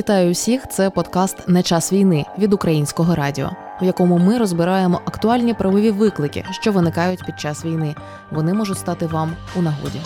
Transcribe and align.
Вітаю 0.00 0.30
усіх! 0.30 0.68
Це 0.70 0.90
подкаст 0.90 1.48
Не 1.48 1.62
час 1.62 1.92
війни 1.92 2.24
від 2.38 2.52
українського 2.52 3.14
радіо, 3.14 3.50
в 3.82 3.84
якому 3.84 4.18
ми 4.18 4.38
розбираємо 4.38 5.00
актуальні 5.04 5.54
правові 5.54 5.90
виклики, 5.90 6.44
що 6.50 6.72
виникають 6.72 7.26
під 7.26 7.40
час 7.40 7.64
війни. 7.64 7.94
Вони 8.30 8.54
можуть 8.54 8.78
стати 8.78 9.06
вам 9.06 9.36
у 9.56 9.62
нагоді. 9.62 10.00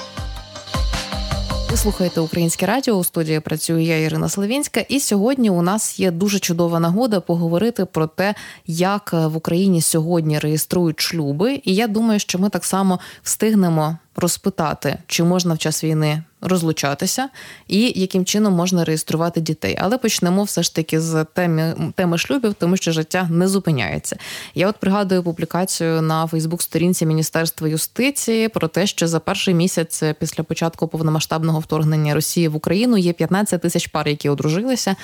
Ви 1.70 1.76
слухаєте 1.76 2.20
українське 2.20 2.66
радіо 2.66 2.94
у 2.94 3.04
студії. 3.04 3.40
Працюю 3.40 3.80
я 3.80 3.98
Ірина 3.98 4.28
Славінська, 4.28 4.80
і 4.80 5.00
сьогодні 5.00 5.50
у 5.50 5.62
нас 5.62 6.00
є 6.00 6.10
дуже 6.10 6.38
чудова 6.38 6.80
нагода 6.80 7.20
поговорити 7.20 7.84
про 7.84 8.06
те, 8.06 8.34
як 8.66 9.12
в 9.12 9.36
Україні 9.36 9.80
сьогодні 9.80 10.38
реєструють 10.38 11.00
шлюби. 11.00 11.60
І 11.64 11.74
я 11.74 11.86
думаю, 11.86 12.20
що 12.20 12.38
ми 12.38 12.48
так 12.48 12.64
само 12.64 13.00
встигнемо 13.22 13.98
розпитати, 14.16 14.98
чи 15.06 15.24
можна 15.24 15.54
в 15.54 15.58
час 15.58 15.84
війни 15.84 16.22
розлучатися 16.44 17.28
і 17.68 17.92
яким 17.96 18.24
чином 18.24 18.54
можна 18.54 18.84
реєструвати 18.84 19.40
дітей. 19.40 19.78
Але 19.80 19.98
почнемо 19.98 20.42
все 20.42 20.62
ж 20.62 20.74
таки 20.74 21.00
з 21.00 21.24
теми 21.24 21.74
теми 21.94 22.18
шлюбів, 22.18 22.54
тому 22.54 22.76
що 22.76 22.92
життя 22.92 23.28
не 23.30 23.48
зупиняється. 23.48 24.16
Я 24.54 24.68
от 24.68 24.76
пригадую 24.76 25.22
публікацію 25.22 26.02
на 26.02 26.26
Фейсбук-сторінці 26.26 27.06
Міністерства 27.06 27.68
юстиції 27.68 28.48
про 28.48 28.68
те, 28.68 28.86
що 28.86 29.08
за 29.08 29.20
перший 29.20 29.54
місяць 29.54 30.02
після 30.18 30.42
початку 30.42 30.88
повномасштабного 30.88 31.60
вторгнення 31.60 32.14
Росії 32.14 32.48
в 32.48 32.56
Україну 32.56 32.96
є 32.96 33.12
15 33.12 33.60
тисяч 33.60 33.86
пар, 33.86 34.08
які 34.08 34.28
одружилися, 34.28 34.96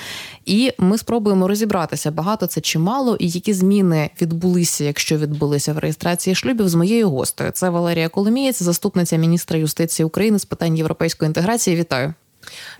і 0.45 0.71
ми 0.77 0.97
спробуємо 0.97 1.47
розібратися 1.47 2.11
багато 2.11 2.47
це 2.47 2.61
чи 2.61 2.79
мало, 2.79 3.15
і 3.15 3.29
які 3.29 3.53
зміни 3.53 4.09
відбулися, 4.21 4.83
якщо 4.83 5.17
відбулися 5.17 5.73
в 5.73 5.77
реєстрації 5.77 6.35
шлюбів 6.35 6.69
з 6.69 6.75
моєю 6.75 7.09
гостею. 7.09 7.51
Це 7.51 7.69
Валерія 7.69 8.09
Коломієць, 8.09 8.63
заступниця 8.63 9.17
міністра 9.17 9.57
юстиції 9.57 10.05
України 10.05 10.39
з 10.39 10.45
питань 10.45 10.77
європейської 10.77 11.27
інтеграції. 11.31 11.75
Вітаю. 11.75 12.13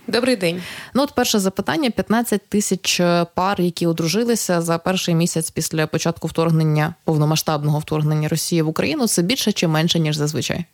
Добрий 0.06 0.36
день. 0.36 0.62
Ну, 0.94 1.02
от 1.02 1.14
перше 1.14 1.38
запитання: 1.38 1.90
15 1.90 2.48
тисяч 2.48 3.00
пар, 3.34 3.60
які 3.60 3.86
одружилися 3.86 4.60
за 4.60 4.78
перший 4.78 5.14
місяць 5.14 5.50
після 5.50 5.86
початку 5.86 6.28
вторгнення 6.28 6.94
повномасштабного 7.04 7.78
вторгнення 7.78 8.28
Росії 8.28 8.62
в 8.62 8.68
Україну. 8.68 9.06
Це 9.06 9.22
більше 9.22 9.52
чи 9.52 9.66
менше 9.66 9.98
ніж 9.98 10.16
зазвичай? 10.16 10.64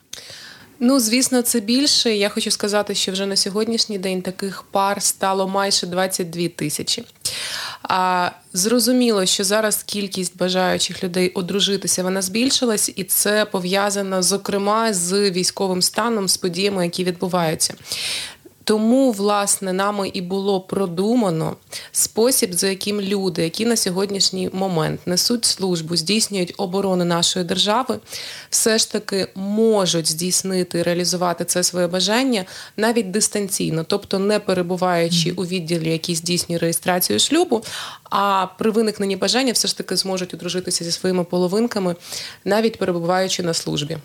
Ну, 0.79 0.99
звісно, 0.99 1.41
це 1.41 1.59
більше. 1.59 2.15
Я 2.15 2.29
хочу 2.29 2.51
сказати, 2.51 2.95
що 2.95 3.11
вже 3.11 3.25
на 3.25 3.35
сьогоднішній 3.35 3.97
день 3.97 4.21
таких 4.21 4.63
пар 4.71 5.01
стало 5.01 5.47
майже 5.47 5.87
22 5.87 6.47
тисячі. 6.47 7.03
А 7.83 8.31
зрозуміло, 8.53 9.25
що 9.25 9.43
зараз 9.43 9.83
кількість 9.83 10.37
бажаючих 10.37 11.03
людей 11.03 11.29
одружитися 11.29 12.03
вона 12.03 12.21
збільшилась, 12.21 12.91
і 12.95 13.03
це 13.03 13.45
пов'язано 13.45 14.23
зокрема 14.23 14.93
з 14.93 15.31
військовим 15.31 15.81
станом, 15.81 16.27
з 16.27 16.37
подіями, 16.37 16.83
які 16.83 17.03
відбуваються. 17.03 17.73
Тому, 18.69 19.11
власне, 19.11 19.73
нами 19.73 20.07
і 20.13 20.21
було 20.21 20.61
продумано 20.61 21.55
спосіб, 21.91 22.53
за 22.53 22.67
яким 22.67 23.01
люди, 23.01 23.43
які 23.43 23.65
на 23.65 23.75
сьогоднішній 23.75 24.49
момент 24.53 24.99
несуть 25.05 25.45
службу, 25.45 25.95
здійснюють 25.95 26.53
оборону 26.57 27.05
нашої 27.05 27.45
держави, 27.45 27.99
все 28.49 28.77
ж 28.77 28.91
таки 28.91 29.27
можуть 29.35 30.07
здійснити 30.07 30.83
реалізувати 30.83 31.45
це 31.45 31.63
своє 31.63 31.87
бажання 31.87 32.45
навіть 32.77 33.11
дистанційно, 33.11 33.83
тобто 33.83 34.19
не 34.19 34.39
перебуваючи 34.39 35.31
у 35.31 35.45
відділі, 35.45 35.91
який 35.91 36.15
здійснює 36.15 36.57
реєстрацію 36.57 37.19
шлюбу, 37.19 37.63
а 38.09 38.47
при 38.57 38.71
виникненні 38.71 39.15
бажання 39.15 39.53
все 39.53 39.67
ж 39.67 39.77
таки 39.77 39.95
зможуть 39.95 40.33
одружитися 40.33 40.83
зі 40.83 40.91
своїми 40.91 41.23
половинками, 41.23 41.95
навіть 42.45 42.79
перебуваючи 42.79 43.43
на 43.43 43.53
службі. 43.53 43.97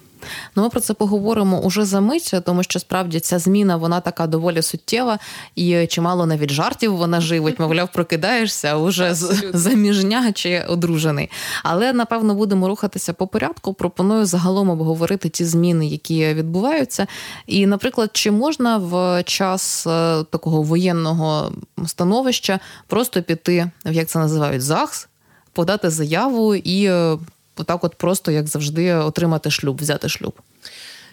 Ну, 0.56 0.62
ми 0.62 0.68
про 0.68 0.80
це 0.80 0.94
поговоримо 0.94 1.60
уже 1.60 1.84
за 1.84 2.00
мить, 2.00 2.34
тому 2.44 2.62
що 2.62 2.78
справді 2.78 3.20
ця 3.20 3.38
зміна 3.38 3.76
вона 3.76 4.00
така 4.00 4.26
доволі 4.26 4.62
суттєва, 4.62 5.18
і 5.54 5.86
чимало 5.86 6.26
навіть 6.26 6.50
жартів 6.50 6.96
вона 6.96 7.20
живить. 7.20 7.58
Мовляв, 7.58 7.92
прокидаєшся 7.92 8.76
уже 8.76 9.14
заміжня 9.54 10.32
чи 10.32 10.64
одружений. 10.68 11.30
Але 11.62 11.92
напевно 11.92 12.34
будемо 12.34 12.68
рухатися 12.68 13.12
по 13.12 13.26
порядку. 13.26 13.74
Пропоную 13.74 14.26
загалом 14.26 14.70
обговорити 14.70 15.28
ті 15.28 15.44
зміни, 15.44 15.86
які 15.86 16.34
відбуваються. 16.34 17.06
І, 17.46 17.66
наприклад, 17.66 18.10
чи 18.12 18.30
можна 18.30 18.78
в 18.78 19.22
час 19.22 19.86
е, 19.86 20.24
такого 20.30 20.62
воєнного 20.62 21.52
становища 21.86 22.60
просто 22.86 23.22
піти, 23.22 23.70
як 23.94 24.08
це 24.08 24.18
називають, 24.18 24.62
ЗАГС, 24.62 25.08
подати 25.52 25.90
заяву 25.90 26.54
і 26.54 26.84
е, 26.84 27.18
отак, 27.56 27.84
от 27.84 27.94
просто 27.94 28.30
як 28.30 28.46
завжди, 28.46 28.94
отримати 28.94 29.50
шлюб, 29.50 29.80
взяти 29.80 30.08
шлюб. 30.08 30.32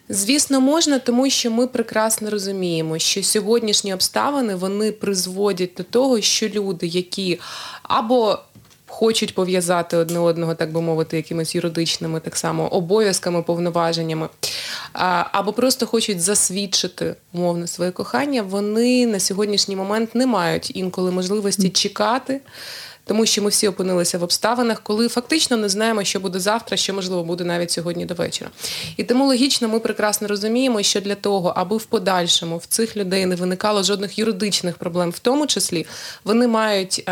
Звісно, 0.10 0.62
можна, 0.62 1.00
тому 1.00 1.30
що 1.30 1.52
ми 1.52 1.68
прекрасно 1.68 2.30
розуміємо, 2.30 3.00
що 3.00 3.24
сьогоднішні 3.24 3.94
обставини 3.94 4.56
вони 4.56 4.92
призводять 4.92 5.72
до 5.78 5.84
того, 5.84 6.22
що 6.22 6.48
люди, 6.48 6.88
які 6.88 7.40
або 7.84 8.40
хочуть 9.02 9.36
пов'язати 9.36 9.98
одне 9.98 10.20
одного, 10.20 10.56
так 10.56 10.72
би 10.72 10.82
мовити, 10.82 11.18
якимись 11.18 11.56
юридичними 11.56 12.20
так 12.20 12.38
само 12.38 12.68
обов'язками, 12.68 13.42
повноваженнями, 13.42 14.30
або 15.32 15.54
просто 15.54 15.88
хочуть 15.88 16.22
засвідчити 16.22 17.16
умовно 17.34 17.68
своє 17.68 17.92
кохання, 17.92 18.42
вони 18.42 19.06
на 19.06 19.20
сьогоднішній 19.20 19.76
момент 19.76 20.16
не 20.16 20.26
мають 20.26 20.72
інколи 20.76 21.12
можливості 21.12 21.70
чекати 21.70 22.42
тому 23.06 23.26
що 23.26 23.42
ми 23.42 23.50
всі 23.50 23.68
опинилися 23.68 24.18
в 24.18 24.24
обставинах, 24.24 24.82
коли 24.84 25.08
фактично 25.08 25.58
не 25.58 25.70
знаємо, 25.70 26.04
що 26.04 26.20
буде 26.20 26.40
завтра, 26.40 26.78
що 26.78 26.94
можливо 26.94 27.24
буде 27.24 27.44
навіть 27.44 27.72
сьогодні 27.72 28.06
до 28.06 28.14
вечора. 28.14 28.52
І 28.98 29.04
тому 29.04 29.26
логічно, 29.26 29.68
ми 29.68 29.80
прекрасно 29.80 30.28
розуміємо, 30.28 30.82
що 30.84 31.02
для 31.02 31.16
того, 31.16 31.54
аби 31.56 31.78
в 31.78 31.86
подальшому 31.86 32.58
в 32.58 32.66
цих 32.66 32.98
людей 32.98 33.26
не 33.26 33.36
виникало 33.36 33.84
жодних 33.84 34.20
юридичних 34.20 34.78
проблем, 34.78 35.10
в 35.10 35.20
тому 35.20 35.48
числі 35.48 35.86
вони 36.24 36.48
мають. 36.48 37.10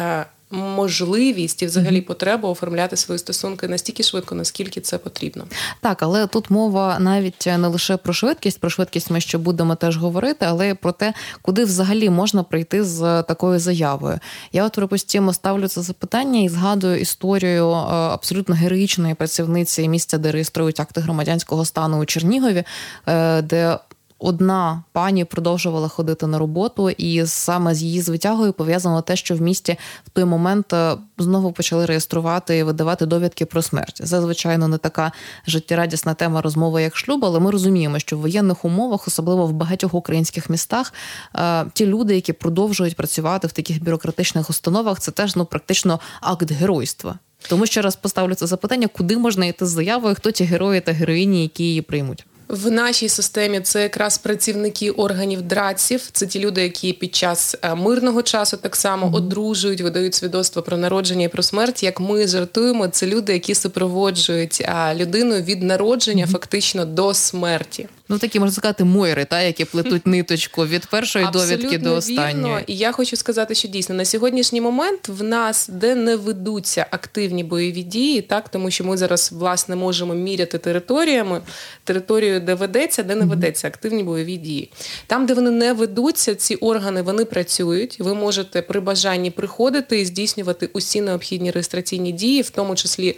Можливість 0.51 1.61
і 1.61 1.65
взагалі 1.65 2.01
потребу 2.01 2.47
оформляти 2.47 2.95
свої 2.95 3.19
стосунки 3.19 3.67
настільки 3.67 4.03
швидко, 4.03 4.35
наскільки 4.35 4.81
це 4.81 4.97
потрібно. 4.97 5.43
Так, 5.81 6.03
але 6.03 6.27
тут 6.27 6.49
мова 6.49 6.99
навіть 6.99 7.45
не 7.45 7.67
лише 7.67 7.97
про 7.97 8.13
швидкість, 8.13 8.59
про 8.59 8.69
швидкість 8.69 9.09
ми 9.09 9.21
ще 9.21 9.37
будемо 9.37 9.75
теж 9.75 9.97
говорити, 9.97 10.45
але 10.49 10.69
й 10.69 10.73
про 10.73 10.91
те, 10.91 11.13
куди 11.41 11.65
взагалі 11.65 12.09
можна 12.09 12.43
прийти 12.43 12.83
з 12.83 13.23
такою 13.23 13.59
заявою. 13.59 14.19
Я 14.51 14.65
от 14.65 14.73
припустимо 14.73 15.33
ставлю 15.33 15.67
це 15.67 15.81
запитання 15.81 16.39
і 16.39 16.49
згадую 16.49 16.99
історію 16.99 17.71
е, 17.71 17.75
абсолютно 17.91 18.55
героїчної 18.55 19.13
працівниці 19.13 19.89
місця, 19.89 20.17
де 20.17 20.31
реєструють 20.31 20.79
акти 20.79 21.01
громадянського 21.01 21.65
стану 21.65 21.99
у 21.99 22.05
Чернігові, 22.05 22.63
е, 23.07 23.41
де 23.41 23.77
одна 24.19 24.83
пані 24.91 25.25
продовжувала 25.25 25.87
ходити 25.87 26.27
на 26.27 26.39
роботу, 26.39 26.89
і 26.89 27.25
саме 27.25 27.75
з 27.75 27.83
її 27.83 28.01
звитягою 28.01 28.53
пов'язано 28.53 29.01
те, 29.01 29.15
що 29.15 29.35
в 29.35 29.41
місті 29.41 29.77
в 30.07 30.09
той 30.09 30.25
момент 30.25 30.73
е, 30.73 30.97
знову 31.17 31.51
почали 31.51 31.85
реєструвати 31.85 32.57
і 32.57 32.63
видавати 32.63 33.05
довідки 33.05 33.45
про 33.45 33.61
смерть. 33.61 34.01
Це 34.05 34.21
звичайно 34.21 34.67
не 34.67 34.77
така 34.77 35.11
життєрадісна 35.47 36.13
тема 36.13 36.41
розмови, 36.41 36.81
як 36.81 36.97
шлюб, 36.97 37.25
але 37.25 37.39
ми 37.39 37.51
розуміємо, 37.51 37.99
що 37.99 38.17
в 38.17 38.21
воєнних 38.21 38.65
умовах, 38.65 39.07
особливо 39.07 39.47
в 39.47 39.53
багатьох 39.53 39.93
українських 39.93 40.49
містах, 40.49 40.93
е, 41.35 41.65
ті 41.73 41.85
люди, 41.85 42.15
які 42.15 42.33
продовжують 42.33 42.95
працювати 42.95 43.47
в 43.47 43.51
таких 43.51 43.83
бюрократичних 43.83 44.49
установах, 44.49 44.99
це 44.99 45.11
теж 45.11 45.35
ну 45.35 45.45
практично 45.45 45.99
акт 46.21 46.51
геройства. 46.51 47.19
Тому 47.49 47.65
ще 47.65 47.81
раз 47.81 47.95
поставлю 47.95 48.35
це 48.35 48.47
запитання, 48.47 48.87
куди 48.87 49.17
можна 49.17 49.45
йти 49.45 49.65
з 49.65 49.69
заявою, 49.69 50.15
хто 50.15 50.31
ті 50.31 50.43
герої 50.43 50.81
та 50.81 50.91
героїні, 50.91 51.41
які 51.41 51.63
її 51.63 51.81
приймуть. 51.81 52.25
В 52.49 52.71
нашій 52.71 53.09
системі 53.09 53.59
це 53.59 53.81
якраз 53.81 54.17
працівники 54.17 54.91
органів 54.91 55.41
драців. 55.41 56.09
Це 56.11 56.27
ті 56.27 56.39
люди, 56.39 56.63
які 56.63 56.93
під 56.93 57.15
час 57.15 57.55
е, 57.61 57.75
мирного 57.75 58.21
часу 58.23 58.57
так 58.57 58.75
само 58.75 59.07
mm-hmm. 59.07 59.15
одружують, 59.15 59.81
видають 59.81 60.15
свідоцтво 60.15 60.61
про 60.61 60.77
народження 60.77 61.25
і 61.25 61.27
про 61.27 61.43
смерть. 61.43 61.83
Як 61.83 61.99
ми 61.99 62.27
жартуємо, 62.27 62.87
це 62.87 63.07
люди, 63.07 63.33
які 63.33 63.55
супроводжують 63.55 64.65
людину 64.95 65.35
від 65.35 65.63
народження 65.63 66.25
mm-hmm. 66.25 66.31
фактично 66.31 66.85
до 66.85 67.13
смерті. 67.13 67.87
Ну 68.11 68.17
такі 68.17 68.39
можна 68.39 68.53
сказати, 68.53 68.83
мойри, 68.83 69.25
та 69.25 69.41
які 69.41 69.65
плетуть 69.65 70.07
ниточку 70.07 70.65
від 70.65 70.85
першої 70.85 71.27
довідки 71.33 71.77
до 71.77 71.95
останньої. 71.95 72.53
Вірно. 72.55 72.61
І 72.67 72.77
я 72.77 72.91
хочу 72.91 73.15
сказати, 73.15 73.55
що 73.55 73.67
дійсно 73.67 73.95
на 73.95 74.05
сьогоднішній 74.05 74.61
момент 74.61 75.07
в 75.07 75.23
нас 75.23 75.69
де 75.73 75.95
не 75.95 76.15
ведуться 76.15 76.85
активні 76.91 77.43
бойові 77.43 77.83
дії, 77.83 78.21
так 78.21 78.49
тому 78.49 78.71
що 78.71 78.83
ми 78.83 78.97
зараз 78.97 79.31
власне 79.31 79.75
можемо 79.75 80.13
міряти 80.13 80.57
територіями, 80.57 81.41
територією, 81.83 82.39
де 82.39 82.53
ведеться, 82.53 83.03
де 83.03 83.15
не 83.15 83.25
ведеться 83.25 83.67
активні 83.67 84.03
бойові 84.03 84.37
дії. 84.37 84.71
Там, 85.07 85.25
де 85.25 85.33
вони 85.33 85.51
не 85.51 85.73
ведуться, 85.73 86.35
ці 86.35 86.55
органи 86.55 87.01
вони 87.01 87.25
працюють. 87.25 87.99
Ви 87.99 88.15
можете 88.15 88.61
при 88.61 88.79
бажанні 88.79 89.31
приходити 89.31 89.99
і 89.99 90.05
здійснювати 90.05 90.69
усі 90.73 91.01
необхідні 91.01 91.51
реєстраційні 91.51 92.11
дії, 92.11 92.41
в 92.41 92.49
тому 92.49 92.75
числі 92.75 93.15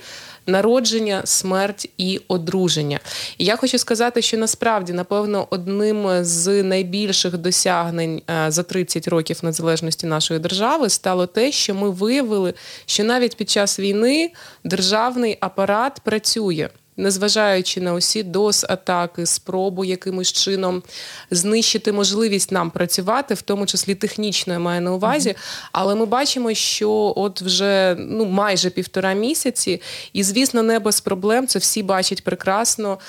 народження, 0.52 1.22
смерть 1.26 1.90
і 1.98 2.22
одруження. 2.28 3.00
І 3.38 3.46
я 3.46 3.56
хочу 3.56 3.78
сказати, 3.78 4.22
що 4.22 4.38
насправді, 4.38 4.94
напевно, 4.94 5.48
одним 5.50 6.24
з 6.24 6.64
найбільших 6.64 7.38
досягнень 7.38 8.22
е, 8.30 8.52
за 8.52 8.64
30 8.64 9.08
років 9.08 9.40
незалежності 9.44 10.08
нашої 10.08 10.40
держави 10.40 10.90
стало 10.90 11.28
те, 11.28 11.52
що 11.52 11.76
ми 11.76 11.90
виявили, 11.90 12.54
що 12.86 13.04
навіть 13.04 13.38
під 13.38 13.50
час 13.50 13.80
війни 13.80 14.32
державний 14.64 15.38
апарат 15.40 16.00
працює 16.04 16.70
незважаючи 17.02 17.82
на 17.82 17.94
усі 17.94 18.24
дос 18.24 18.66
атаки, 18.70 19.26
спробу 19.26 19.86
якимось 19.86 20.32
чином 20.32 20.84
знищити 21.32 21.92
можливість 21.92 22.52
нам 22.52 22.72
працювати, 22.72 23.34
в 23.34 23.42
тому 23.42 23.66
числі 23.66 23.96
технічно 23.96 24.54
я 24.54 24.60
маю 24.60 24.82
на 24.82 24.94
увазі. 24.94 25.36
Але 25.72 25.96
ми 25.96 26.06
бачимо, 26.06 26.54
що 26.54 27.14
от 27.16 27.42
вже 27.42 27.96
ну 28.00 28.26
майже 28.26 28.70
півтора 28.70 29.14
місяці, 29.14 29.82
і 30.14 30.24
звісно, 30.24 30.64
не 30.64 30.80
без 30.80 31.02
проблем. 31.02 31.48
Це 31.48 31.60
всі 31.60 31.84
бачать 31.84 32.24
прекрасно, 32.24 33.00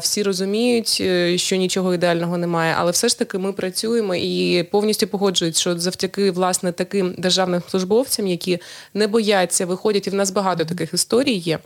всі 0.00 0.22
розуміють, 0.22 0.98
е, 1.00 1.38
що 1.38 1.56
нічого 1.56 1.94
ідеального 1.94 2.38
немає. 2.38 2.74
Але 2.78 2.90
все 2.90 3.08
ж 3.08 3.18
таки 3.18 3.38
ми 3.38 3.52
працюємо 3.52 4.14
і 4.14 4.62
повністю 4.62 5.06
погоджують, 5.06 5.56
що 5.56 5.78
завдяки 5.78 6.30
власне 6.30 6.72
таким 6.72 7.14
державним 7.18 7.62
службовцям, 7.68 8.26
які 8.26 8.58
не 8.94 9.06
бояться, 9.06 9.66
виходять, 9.66 10.06
і 10.06 10.10
в 10.10 10.14
нас 10.14 10.30
багато 10.30 10.64
таких 10.64 10.94
історій 10.94 11.34
є. 11.34 11.58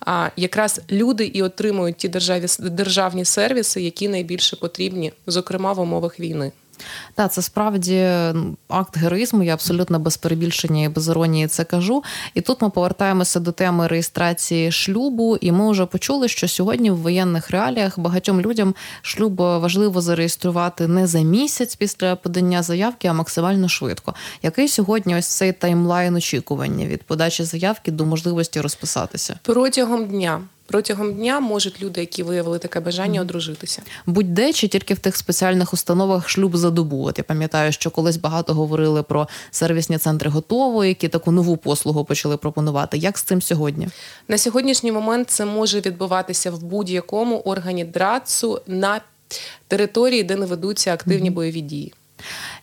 А 0.00 0.28
якраз 0.36 0.80
люди 0.90 1.13
і 1.20 1.42
отримують 1.42 1.96
ті 1.96 2.08
державі 2.08 2.46
державні 2.58 3.24
сервіси, 3.24 3.82
які 3.82 4.08
найбільше 4.08 4.56
потрібні, 4.56 5.12
зокрема 5.26 5.72
в 5.72 5.80
умовах 5.80 6.20
війни. 6.20 6.52
Так, 7.14 7.32
це 7.32 7.42
справді 7.42 8.08
акт 8.68 8.96
героїзму. 8.96 9.42
Я 9.42 9.54
абсолютно 9.54 9.98
без 9.98 10.16
перебільшення 10.16 10.84
і 10.84 10.88
без 10.88 11.08
іронії 11.08 11.46
це 11.46 11.64
кажу. 11.64 12.02
І 12.34 12.40
тут 12.40 12.62
ми 12.62 12.70
повертаємося 12.70 13.40
до 13.40 13.52
теми 13.52 13.86
реєстрації 13.86 14.72
шлюбу, 14.72 15.36
і 15.36 15.52
ми 15.52 15.70
вже 15.70 15.86
почули, 15.86 16.28
що 16.28 16.48
сьогодні 16.48 16.90
в 16.90 16.96
воєнних 16.96 17.50
реаліях 17.50 17.98
багатьом 17.98 18.40
людям 18.40 18.74
шлюб 19.02 19.36
важливо 19.36 20.00
зареєструвати 20.00 20.88
не 20.88 21.06
за 21.06 21.20
місяць 21.20 21.76
після 21.76 22.16
подання 22.16 22.62
заявки, 22.62 23.08
а 23.08 23.12
максимально 23.12 23.68
швидко. 23.68 24.14
Який 24.42 24.68
сьогодні 24.68 25.16
ось 25.16 25.26
цей 25.26 25.52
таймлайн 25.52 26.16
очікування 26.16 26.86
від 26.86 27.02
подачі 27.02 27.44
заявки 27.44 27.90
до 27.90 28.06
можливості 28.06 28.60
розписатися 28.60 29.38
протягом 29.42 30.06
дня? 30.06 30.40
Протягом 30.66 31.14
дня 31.14 31.40
можуть 31.40 31.82
люди, 31.82 32.00
які 32.00 32.22
виявили 32.22 32.58
таке 32.58 32.80
бажання, 32.80 33.20
одружитися. 33.20 33.82
Будь-де 34.06 34.52
чи 34.52 34.68
тільки 34.68 34.94
в 34.94 34.98
тих 34.98 35.16
спеціальних 35.16 35.72
установах 35.72 36.28
шлюб 36.28 36.56
за 36.56 36.70
добу. 36.70 37.04
От 37.04 37.18
я 37.18 37.24
пам'ятаю, 37.24 37.72
що 37.72 37.90
колись 37.90 38.16
багато 38.16 38.54
говорили 38.54 39.02
про 39.02 39.28
сервісні 39.50 39.98
центри 39.98 40.30
готово, 40.30 40.84
які 40.84 41.08
таку 41.08 41.30
нову 41.30 41.56
послугу 41.56 42.04
почали 42.04 42.36
пропонувати. 42.36 42.98
Як 42.98 43.18
з 43.18 43.22
цим 43.22 43.42
сьогодні? 43.42 43.88
На 44.28 44.38
сьогоднішній 44.38 44.92
момент 44.92 45.30
це 45.30 45.44
може 45.44 45.80
відбуватися 45.80 46.50
в 46.50 46.62
будь-якому 46.62 47.38
органі 47.38 47.84
драцу 47.84 48.60
на 48.66 49.00
території, 49.68 50.22
де 50.22 50.36
не 50.36 50.46
ведуться 50.46 50.92
активні 50.92 51.30
бойові 51.30 51.60
дії. 51.60 51.92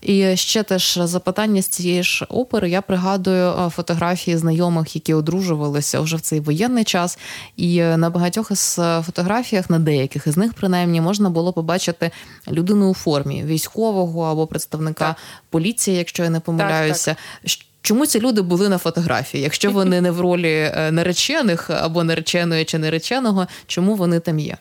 І 0.02 0.36
ще 0.36 0.64
теж 0.64 1.00
запитання 1.04 1.62
з 1.62 1.68
цієї 1.68 2.04
ж 2.04 2.26
опери. 2.30 2.70
Я 2.70 2.82
пригадую 2.82 3.50
е, 3.50 3.70
фотографії 3.70 4.38
знайомих, 4.38 4.96
які 4.96 5.14
одружувалися 5.14 6.00
вже 6.00 6.18
в 6.18 6.22
цей 6.22 6.40
воєнний 6.40 6.84
час. 6.84 7.20
І 7.58 7.78
е, 7.78 7.98
на 7.98 8.10
багатьох 8.10 8.52
із 8.52 8.80
е, 8.80 9.02
фотографіях, 9.06 9.70
на 9.70 9.80
деяких 9.80 10.28
із 10.28 10.38
них 10.38 10.54
принаймні, 10.54 11.02
можна 11.02 11.30
було 11.30 11.54
побачити 11.54 12.12
людину 12.52 12.90
у 12.90 12.94
формі 12.94 13.44
військового 13.44 14.24
або 14.24 14.48
представника 14.48 15.08
так. 15.08 15.18
поліції, 15.50 15.98
якщо 15.98 16.24
я 16.24 16.30
не 16.30 16.40
помиляюся. 16.40 17.12
Так, 17.12 17.18
так. 17.44 17.68
Чому 17.84 18.06
ці 18.06 18.20
люди 18.20 18.42
були 18.42 18.70
на 18.70 18.78
фотографії? 18.78 19.44
Якщо 19.44 19.72
вони 19.72 20.02
не 20.02 20.12
в 20.12 20.22
ролі 20.22 20.72
наречених 20.92 21.70
або 21.70 22.04
нареченої 22.04 22.66
чи 22.66 22.78
нареченого, 22.78 23.48
чому 23.68 23.96
вони 23.96 24.20
там 24.20 24.40
є? 24.40 24.58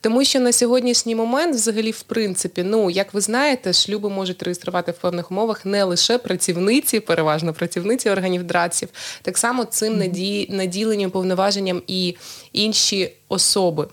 Тому 0.00 0.24
що 0.24 0.40
на 0.40 0.52
сьогоднішній 0.52 1.14
момент, 1.14 1.54
взагалі, 1.54 1.90
в 1.90 2.02
принципі, 2.02 2.62
ну 2.62 2.90
як 2.90 3.14
ви 3.14 3.20
знаєте, 3.20 3.72
шлюби 3.72 4.08
можуть 4.08 4.42
реєструвати 4.42 4.92
в 4.92 4.94
певних 4.94 5.30
умовах 5.30 5.64
не 5.64 5.84
лише 5.84 6.18
працівниці, 6.18 7.00
переважно 7.00 7.52
працівниці 7.52 8.10
органів 8.10 8.44
драців, 8.44 8.88
так 9.22 9.38
само 9.38 9.64
цим 9.64 9.98
наді... 9.98 10.46
наділенням 10.50 11.10
повноваженням 11.10 11.82
і 11.86 12.16
інші 12.52 13.12
особи. 13.28 13.88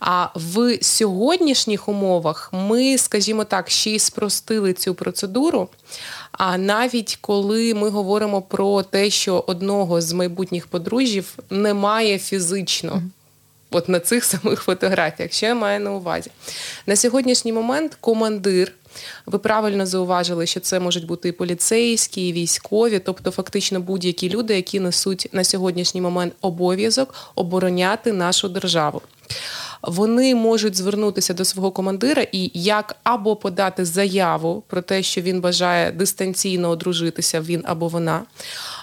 А 0.00 0.28
в 0.34 0.78
сьогоднішніх 0.82 1.88
умовах 1.88 2.50
ми, 2.52 2.98
скажімо 2.98 3.44
так, 3.44 3.70
ще 3.70 3.90
й 3.90 3.98
спростили 3.98 4.72
цю 4.72 4.94
процедуру. 4.94 5.68
А 6.32 6.58
навіть 6.58 7.18
коли 7.20 7.74
ми 7.74 7.88
говоримо 7.88 8.42
про 8.42 8.82
те, 8.82 9.10
що 9.10 9.44
одного 9.46 10.00
з 10.00 10.12
майбутніх 10.12 10.66
подружжів 10.66 11.38
немає 11.50 12.18
фізично 12.18 13.02
от 13.76 13.88
на 13.88 14.00
цих 14.00 14.24
самих 14.24 14.62
фотографіях, 14.62 15.32
що 15.32 15.46
я 15.46 15.54
маю 15.54 15.80
на 15.80 15.92
увазі. 15.92 16.30
На 16.86 16.96
сьогоднішній 16.96 17.52
момент 17.52 17.96
командир. 18.00 18.72
Ви 19.26 19.38
правильно 19.38 19.86
зауважили, 19.86 20.46
що 20.46 20.60
це 20.60 20.80
можуть 20.80 21.06
бути 21.06 21.28
і 21.28 21.32
поліцейські, 21.32 22.28
і 22.28 22.32
військові, 22.32 22.98
тобто 22.98 23.30
фактично 23.30 23.80
будь-які 23.80 24.28
люди, 24.28 24.56
які 24.56 24.80
несуть 24.80 25.28
на 25.32 25.44
сьогоднішній 25.44 26.00
момент 26.00 26.32
обов'язок 26.40 27.14
обороняти 27.34 28.12
нашу 28.12 28.48
державу. 28.48 29.02
Вони 29.82 30.34
можуть 30.34 30.76
звернутися 30.76 31.34
до 31.34 31.44
свого 31.44 31.70
командира 31.70 32.26
і 32.32 32.50
як 32.54 32.96
або 33.04 33.36
подати 33.36 33.84
заяву 33.84 34.62
про 34.66 34.82
те, 34.82 35.02
що 35.02 35.20
він 35.20 35.40
бажає 35.40 35.92
дистанційно 35.92 36.68
одружитися, 36.70 37.40
він 37.40 37.62
або 37.66 37.88
вона, 37.88 38.22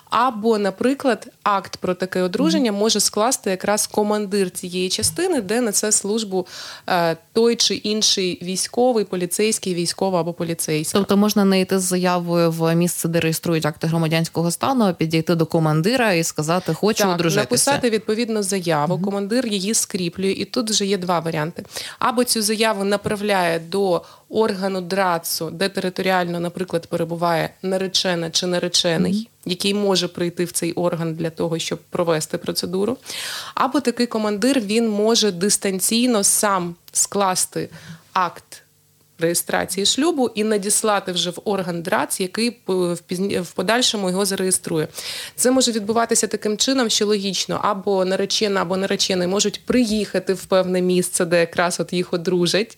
або, 0.10 0.57
наприклад, 0.57 1.28
акт 1.44 1.78
про 1.78 1.94
таке 1.94 2.22
одруження 2.22 2.72
може 2.72 3.00
скласти 3.00 3.50
якраз 3.50 3.88
командир 3.88 4.51
цієї 4.51 4.90
частини, 4.90 5.42
де 5.42 5.62
несе 5.62 5.92
службу 5.92 6.48
е, 6.89 7.18
той 7.34 7.56
чи 7.56 7.75
інший 7.75 8.39
військовий, 8.42 9.06
поліцейський, 9.06 9.74
військова 9.74 10.19
або 10.19 10.34
поліцейська. 10.34 10.98
Тобто 10.98 11.18
можна 11.18 11.46
не 11.46 11.62
йти 11.62 11.80
з 11.80 11.84
заявою 11.84 12.51
в 12.51 12.75
місце, 12.75 13.07
де 13.07 13.19
реєструють 13.19 13.66
акти 13.66 13.88
громадянського 13.88 14.51
стану, 14.51 14.86
а 14.86 14.94
підійти 14.94 15.36
до 15.36 15.46
командира 15.46 16.13
і 16.13 16.24
сказати, 16.24 16.74
хочу 16.74 17.04
так, 17.04 17.16
одружитися. 17.16 17.42
написати 17.42 17.89
відповідно 17.89 18.44
заяву. 18.44 19.00
Командир 19.00 19.48
її 19.48 19.74
скріплює, 19.74 20.31
і 20.34 20.46
тут 20.46 20.70
вже 20.70 20.86
є 20.86 20.98
два 20.98 21.20
варіанти: 21.20 21.66
або 22.00 22.24
цю 22.24 22.42
заяву 22.42 22.84
направляє 22.84 23.60
до 23.60 24.02
органу 24.30 24.82
драцу, 24.82 25.50
де 25.52 25.70
територіально, 25.70 26.40
наприклад, 26.40 26.88
перебуває 26.88 27.50
наречена 27.62 28.32
чи 28.32 28.48
наречений. 28.48 29.30
Який 29.46 29.74
може 29.74 30.08
прийти 30.08 30.46
в 30.46 30.52
цей 30.52 30.74
орган 30.74 31.14
для 31.14 31.30
того, 31.30 31.60
щоб 31.60 31.80
провести 31.90 32.38
процедуру, 32.38 32.98
або 33.56 33.80
такий 33.80 34.08
командир 34.08 34.60
він 34.60 34.90
може 34.90 35.32
дистанційно 35.32 36.24
сам 36.24 36.76
скласти 36.92 37.70
акт 38.14 38.62
реєстрації 39.19 39.86
шлюбу 39.86 40.30
і 40.36 40.44
надіслати 40.44 41.12
вже 41.12 41.30
в 41.30 41.39
орган 41.45 41.81
ДРАЦ, 41.81 42.19
який 42.19 42.57
в 43.42 43.51
подальшому 43.56 44.10
його 44.10 44.25
зареєструє. 44.25 44.88
Це 45.36 45.51
може 45.51 45.71
відбуватися 45.71 46.27
таким 46.27 46.57
чином, 46.57 46.89
що 46.89 47.06
логічно 47.06 47.60
або 47.63 48.06
наречена, 48.06 48.62
або 48.62 48.77
наречений 48.77 49.27
можуть 49.27 49.65
приїхати 49.65 50.33
в 50.33 50.45
певне 50.45 50.81
місце, 50.81 51.25
де 51.25 51.39
якраз 51.39 51.80
от 51.80 51.94
їх 51.94 52.13
одружать, 52.13 52.77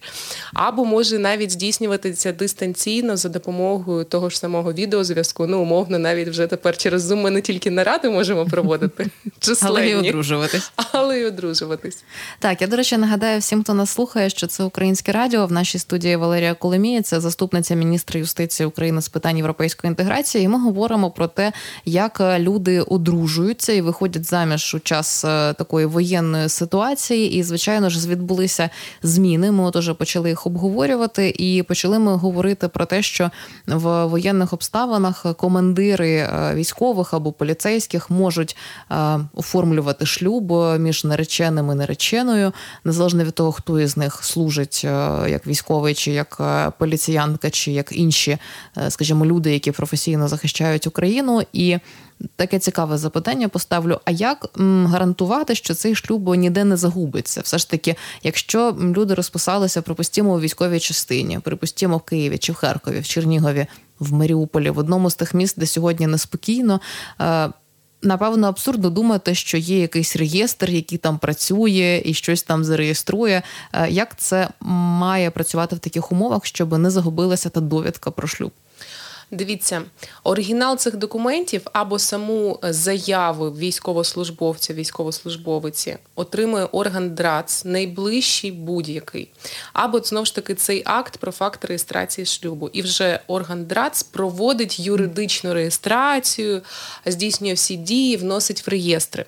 або 0.53 0.85
може 0.85 1.19
навіть 1.19 1.51
здійснюватися 1.51 2.31
дистанційно 2.31 3.17
за 3.17 3.29
допомогою 3.29 4.03
того 4.03 4.29
ж 4.29 4.39
самого 4.39 4.73
відеозв'язку. 4.73 5.47
Ну, 5.47 5.61
умовно, 5.61 5.99
навіть 5.99 6.27
вже 6.27 6.47
тепер 6.47 6.77
через 6.77 7.11
Zoom 7.11 7.15
ми 7.15 7.31
не 7.31 7.41
тільки 7.41 7.71
наради 7.71 8.09
можемо 8.09 8.45
проводити, 8.45 9.07
але 9.61 9.87
й 9.87 9.93
одружуватись. 9.93 10.71
Але 10.91 11.19
й 11.19 11.25
одружуватись. 11.25 12.03
Так, 12.39 12.61
я 12.61 12.67
до 12.67 12.75
речі, 12.75 12.97
нагадаю 12.97 13.39
всім, 13.39 13.63
хто 13.63 13.73
нас 13.73 13.89
слухає, 13.89 14.29
що 14.29 14.47
це 14.47 14.63
українське 14.63 15.11
радіо 15.11 15.45
в 15.45 15.51
нашій 15.51 15.79
студії 15.79 16.15
Валерія 16.25 16.55
це 17.01 17.19
заступниця 17.19 17.75
міністра 17.75 18.19
юстиції 18.19 18.67
України 18.67 19.01
з 19.01 19.09
питань 19.09 19.37
європейської 19.37 19.89
інтеграції. 19.89 20.43
І 20.43 20.47
Ми 20.47 20.59
говоримо 20.59 21.11
про 21.11 21.27
те, 21.27 21.51
як 21.85 22.21
люди 22.39 22.81
одружуються 22.81 23.73
і 23.73 23.81
виходять 23.81 24.25
заміж 24.25 24.75
у 24.75 24.79
час 24.79 25.25
е, 25.25 25.53
такої 25.53 25.85
воєнної 25.85 26.49
ситуації. 26.49 27.33
І, 27.33 27.43
звичайно 27.43 27.89
ж, 27.89 28.09
відбулися 28.09 28.69
зміни. 29.03 29.51
Ми 29.51 29.63
от 29.63 29.75
уже 29.75 29.93
почали 29.93 30.29
їх 30.29 30.47
обговорювати, 30.47 31.29
і 31.29 31.63
почали 31.63 31.99
ми 31.99 32.15
говорити 32.15 32.67
про 32.67 32.85
те, 32.85 33.01
що 33.01 33.31
в 33.67 34.05
воєнних 34.05 34.53
обставинах 34.53 35.25
командири 35.37 36.15
е, 36.15 36.51
військових 36.55 37.13
або 37.13 37.31
поліцейських 37.31 38.09
можуть 38.09 38.57
е, 38.91 38.95
оформлювати 39.33 40.05
шлюб 40.05 40.53
між 40.79 41.03
нареченим 41.03 41.71
і 41.71 41.75
нареченою, 41.75 42.51
незалежно 42.83 43.23
від 43.23 43.33
того, 43.33 43.51
хто 43.51 43.79
із 43.79 43.97
них 43.97 44.19
служить 44.23 44.83
як 45.27 45.47
військовий 45.47 45.93
чи 45.93 46.11
як 46.15 46.37
е, 46.39 46.71
поліціянка 46.79 47.49
чи 47.49 47.71
як 47.71 47.91
інші, 47.91 48.37
е, 48.77 48.91
скажімо, 48.91 49.25
люди, 49.25 49.53
які 49.53 49.71
професійно 49.71 50.27
захищають 50.27 50.87
Україну, 50.87 51.41
і 51.53 51.77
таке 52.35 52.59
цікаве 52.59 52.97
запитання 52.97 53.47
поставлю: 53.47 53.99
а 54.05 54.11
як 54.11 54.49
гарантувати, 54.85 55.55
що 55.55 55.73
цей 55.73 55.95
шлюб 55.95 56.35
ніде 56.35 56.63
не 56.63 56.77
загубиться? 56.77 57.41
Все 57.41 57.57
ж 57.57 57.69
таки, 57.69 57.95
якщо 58.23 58.77
люди 58.79 59.13
розписалися, 59.13 59.81
припустімо, 59.81 60.33
у 60.33 60.39
військовій 60.39 60.79
частині, 60.79 61.39
припустімо 61.39 61.97
в 61.97 62.01
Києві 62.01 62.37
чи 62.37 62.51
в 62.51 62.55
Харкові, 62.55 62.99
в 62.99 63.07
Чернігові, 63.07 63.67
в 63.99 64.13
Маріуполі, 64.13 64.69
в 64.69 64.77
одному 64.77 65.09
з 65.09 65.15
тих 65.15 65.33
міст, 65.33 65.59
де 65.59 65.65
сьогодні 65.65 66.07
неспокійно. 66.07 66.81
Напевно 68.01 68.47
абсурдно 68.47 68.89
думати, 68.89 69.35
що 69.35 69.57
є 69.57 69.79
якийсь 69.79 70.15
реєстр, 70.15 70.69
який 70.69 70.97
там 70.97 71.17
працює 71.17 72.01
і 72.05 72.13
щось 72.13 72.43
там 72.43 72.63
зареєструє. 72.63 73.41
Е, 73.73 73.89
як 73.89 74.15
це 74.17 74.49
має 74.59 75.31
працювати 75.31 75.75
в 75.75 75.79
таких 75.79 76.11
умовах, 76.11 76.45
щоб 76.45 76.77
не 76.77 76.89
загубилася 76.89 77.49
та 77.49 77.61
довідка 77.61 78.11
про 78.11 78.27
шлюб? 78.27 78.51
Дивіться, 79.31 79.81
оригінал 80.23 80.77
цих 80.77 80.95
документів 80.95 81.61
або 81.73 81.99
саму 81.99 82.59
заяву 82.63 83.49
військовослужбовця, 83.49 84.73
військовослужбовиці 84.73 85.97
отримує 86.15 86.65
орган 86.65 87.15
ДРАЦ, 87.15 87.65
найближчий 87.65 88.51
будь-який. 88.51 89.29
Або 89.73 89.99
знову 89.99 90.25
ж 90.25 90.35
таки 90.35 90.55
цей 90.55 90.81
акт 90.85 91.17
про 91.17 91.31
факт 91.31 91.65
реєстрації 91.65 92.25
шлюбу. 92.25 92.69
І 92.73 92.81
вже 92.81 93.19
орган 93.27 93.65
ДРАЦ 93.65 94.03
проводить 94.03 94.79
юридичну 94.79 95.53
реєстрацію, 95.53 96.61
здійснює 97.05 97.53
всі 97.53 97.75
дії, 97.75 98.17
вносить 98.17 98.67
в 98.67 98.69
реєстри. 98.69 99.25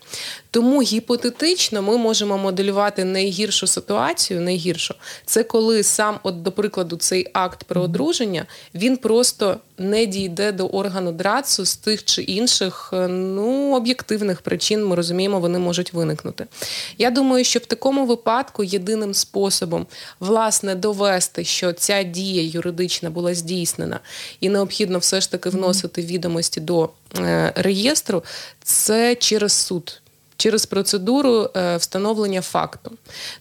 Тому 0.58 0.82
гіпотетично 0.82 1.82
ми 1.82 1.98
можемо 1.98 2.38
моделювати 2.38 3.06
найгіршу 3.06 3.68
ситуацію, 3.68 4.42
найгіршу 4.42 4.96
це 5.26 5.44
коли 5.44 5.84
сам, 5.84 6.20
от 6.24 6.42
до 6.44 6.52
прикладу, 6.52 6.96
цей 6.96 7.28
акт 7.34 7.64
про 7.64 7.82
одруження 7.82 8.46
він 8.76 8.98
просто 8.98 9.58
не 9.78 10.06
дійде 10.06 10.52
до 10.52 10.68
органу 10.68 11.12
драцу 11.12 11.66
з 11.66 11.76
тих 11.76 12.06
чи 12.06 12.22
інших 12.22 12.90
е, 12.94 13.08
ну 13.08 13.76
об'єктивних 13.76 14.42
причин. 14.42 14.86
Ми 14.86 14.96
розуміємо, 14.96 15.40
вони 15.40 15.60
можуть 15.60 15.94
виникнути. 15.94 16.46
Я 16.98 17.12
думаю, 17.12 17.44
що 17.44 17.60
в 17.60 17.66
такому 17.66 18.06
випадку 18.06 18.64
єдиним 18.64 19.14
способом 19.14 19.88
власне 20.20 20.76
довести, 20.76 21.44
що 21.44 21.74
ця 21.74 22.04
дія 22.04 22.44
юридична 22.44 23.10
була 23.10 23.34
здійснена, 23.34 24.00
і 24.40 24.50
необхідно 24.50 25.00
все 25.00 25.22
ж 25.22 25.32
таки 25.32 25.50
вносити 25.50 26.02
відомості 26.02 26.60
до 26.60 26.90
е, 27.18 27.54
реєстру, 27.56 28.24
це 28.64 29.16
через 29.16 29.54
суд 29.54 30.02
через 30.38 30.66
процедуру 30.66 31.50
е, 31.56 31.78
встановлення 31.78 32.42
факту. 32.42 32.92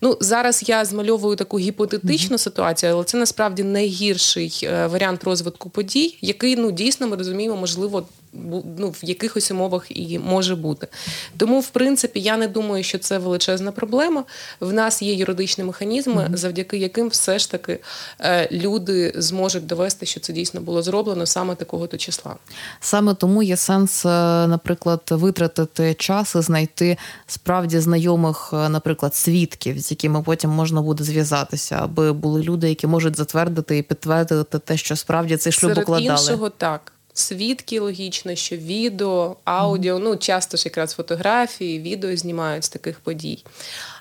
Ну 0.00 0.16
зараз 0.20 0.68
я 0.68 0.84
змальовую 0.84 1.36
таку 1.36 1.58
гіпотетичну 1.58 2.38
ситуацію, 2.38 2.92
але 2.92 3.04
це 3.04 3.18
насправді 3.18 3.62
найгірший 3.62 4.60
е, 4.62 4.86
варіант 4.86 5.24
розвитку 5.24 5.70
подій, 5.70 6.18
який 6.20 6.56
ну 6.56 6.70
дійсно 6.70 7.08
ми 7.08 7.16
розуміємо, 7.16 7.56
можливо 7.56 8.06
ну, 8.78 8.90
в 8.90 8.98
якихось 9.02 9.50
умовах 9.50 9.86
і 9.88 10.18
може 10.18 10.56
бути. 10.56 10.86
Тому, 11.36 11.60
в 11.60 11.68
принципі, 11.68 12.20
я 12.20 12.36
не 12.36 12.48
думаю, 12.48 12.84
що 12.84 12.98
це 12.98 13.18
величезна 13.18 13.72
проблема. 13.72 14.24
В 14.60 14.72
нас 14.72 15.02
є 15.02 15.14
юридичні 15.14 15.64
механізми, 15.64 16.22
mm-hmm. 16.22 16.36
завдяки 16.36 16.78
яким 16.78 17.08
все 17.08 17.38
ж 17.38 17.50
таки 17.50 17.78
е, 18.20 18.48
люди 18.52 19.12
зможуть 19.16 19.66
довести, 19.66 20.06
що 20.06 20.20
це 20.20 20.32
дійсно 20.32 20.60
було 20.60 20.82
зроблено 20.82 21.26
саме 21.26 21.54
такого 21.54 21.86
то 21.86 21.96
числа. 21.96 22.36
Саме 22.80 23.14
тому 23.14 23.42
є 23.42 23.56
сенс, 23.56 24.06
е, 24.06 24.08
наприклад, 24.46 25.00
витратити 25.10 25.94
час 25.94 26.34
і 26.34 26.40
знайти 26.40 26.96
справді 27.26 27.80
знайомих, 27.80 28.50
е, 28.52 28.68
наприклад, 28.68 29.14
свідків, 29.14 29.78
з 29.78 29.90
якими 29.90 30.22
потім 30.22 30.50
можна 30.50 30.82
буде 30.82 31.04
зв'язатися, 31.04 31.78
аби 31.82 32.12
були 32.12 32.42
люди, 32.42 32.68
які 32.68 32.86
можуть 32.86 33.16
затвердити 33.16 33.78
і 33.78 33.82
підтвердити 33.82 34.58
те, 34.58 34.76
що 34.76 34.96
справді 34.96 35.36
цей 35.36 35.52
шлюб 35.52 35.70
Серед 35.70 35.84
укладали. 35.84 36.12
іншого 36.12 36.50
так 36.50 36.92
свідки 37.18 37.80
логічно, 37.80 38.34
що 38.34 38.56
відео, 38.56 39.36
аудіо, 39.44 39.98
ну 39.98 40.16
часто 40.16 40.56
ж 40.56 40.62
якраз 40.66 40.92
фотографії, 40.92 41.80
відео 41.80 42.16
знімають 42.16 42.64
з 42.64 42.68
таких 42.68 43.00
подій. 43.00 43.44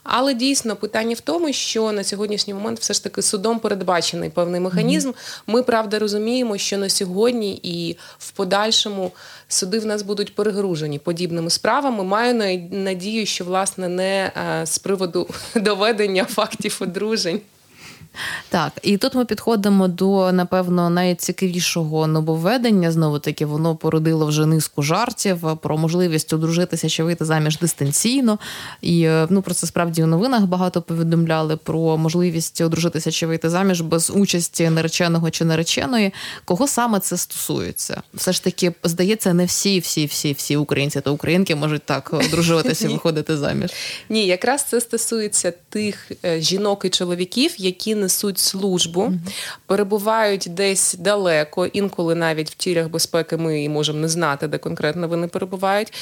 Але 0.04 0.34
дійсно 0.34 0.76
питання 0.76 1.16
в 1.16 1.20
тому, 1.20 1.54
що 1.54 1.92
на 1.92 2.04
сьогоднішній 2.04 2.54
момент 2.54 2.80
все 2.80 2.94
ж 2.94 3.04
таки 3.04 3.22
судом 3.22 3.60
передбачений 3.60 4.30
певний 4.30 4.62
механізм. 4.62 5.12
Ми 5.48 5.64
правда 5.64 6.00
розуміємо, 6.00 6.58
що 6.58 6.78
на 6.78 6.90
сьогодні 6.90 7.60
і 7.64 7.98
в 8.20 8.32
подальшому 8.32 9.12
суди 9.48 9.80
в 9.80 9.86
нас 9.86 10.02
будуть 10.02 10.36
перегружені 10.36 11.00
подібними 11.00 11.50
справами. 11.50 12.04
Маю 12.04 12.62
надію, 12.72 13.26
що 13.26 13.46
власне 13.46 13.88
не 13.88 14.32
е, 14.38 14.66
з 14.66 14.80
приводу 14.80 15.28
доведення 15.56 16.26
фактів 16.26 16.78
одружень. 16.82 17.42
Так, 18.50 18.72
і 18.82 18.98
тут 18.98 19.16
ми 19.16 19.26
підходимо 19.26 19.88
до 19.88 20.32
напевно 20.32 20.90
найцікавішого 20.90 22.08
нововведення. 22.08 22.92
Знову 22.92 23.20
таки, 23.20 23.46
воно 23.46 23.76
породило 23.76 24.26
вже 24.26 24.46
низку 24.46 24.84
жартів 24.84 25.58
про 25.62 25.78
можливість 25.78 26.34
одружитися 26.34 26.90
чи 26.90 27.04
вийти 27.04 27.26
заміж 27.26 27.60
дистанційно. 27.60 28.40
І 28.82 29.02
е, 29.02 29.28
ну 29.30 29.42
про 29.42 29.54
це 29.54 29.68
справді 29.68 30.04
у 30.04 30.08
новинах 30.08 30.44
багато 30.44 30.82
повідомляли 30.82 31.58
про 31.58 31.98
можливість 31.98 32.62
одружитися 32.62 33.12
чи 33.12 33.28
вийти 33.28 33.50
заміж 33.50 33.82
без 33.82 34.12
участі 34.16 34.70
нареченого 34.70 35.30
чи 35.32 35.46
нареченої. 35.46 36.14
Кого 36.46 36.68
саме 36.68 37.00
це 37.00 37.18
стосується? 37.18 38.02
Все 38.14 38.32
ж 38.32 38.44
таки, 38.44 38.74
здається, 38.84 39.34
не 39.34 39.46
всі, 39.46 39.80
всі, 39.80 40.06
всі, 40.06 40.34
всі 40.34 40.58
українці 40.58 41.02
та 41.02 41.12
українки 41.12 41.56
можуть 41.56 41.84
так 41.84 42.14
одружуватися 42.14 42.88
і 42.88 42.92
виходити 42.92 43.38
заміж. 43.38 43.72
Ні, 44.10 44.26
якраз 44.26 44.64
це 44.64 44.82
стосується 44.82 45.54
тих 45.70 46.12
е, 46.26 46.42
жінок 46.42 46.86
і 46.86 46.90
чоловіків, 46.90 47.56
які 47.58 47.96
не 47.96 48.05
несуть 48.06 48.40
службу, 48.40 49.02
mm-hmm. 49.02 49.20
перебувають 49.66 50.48
десь 50.52 50.96
далеко, 51.00 51.66
інколи 51.66 52.16
навіть 52.16 52.52
в 52.52 52.54
тілях 52.54 52.90
безпеки 52.90 53.38
ми 53.38 53.64
і 53.64 53.70
можемо 53.70 54.00
не 54.00 54.08
знати, 54.08 54.48
де 54.48 54.58
конкретно 54.58 55.08
вони 55.08 55.28
перебувають, 55.28 55.94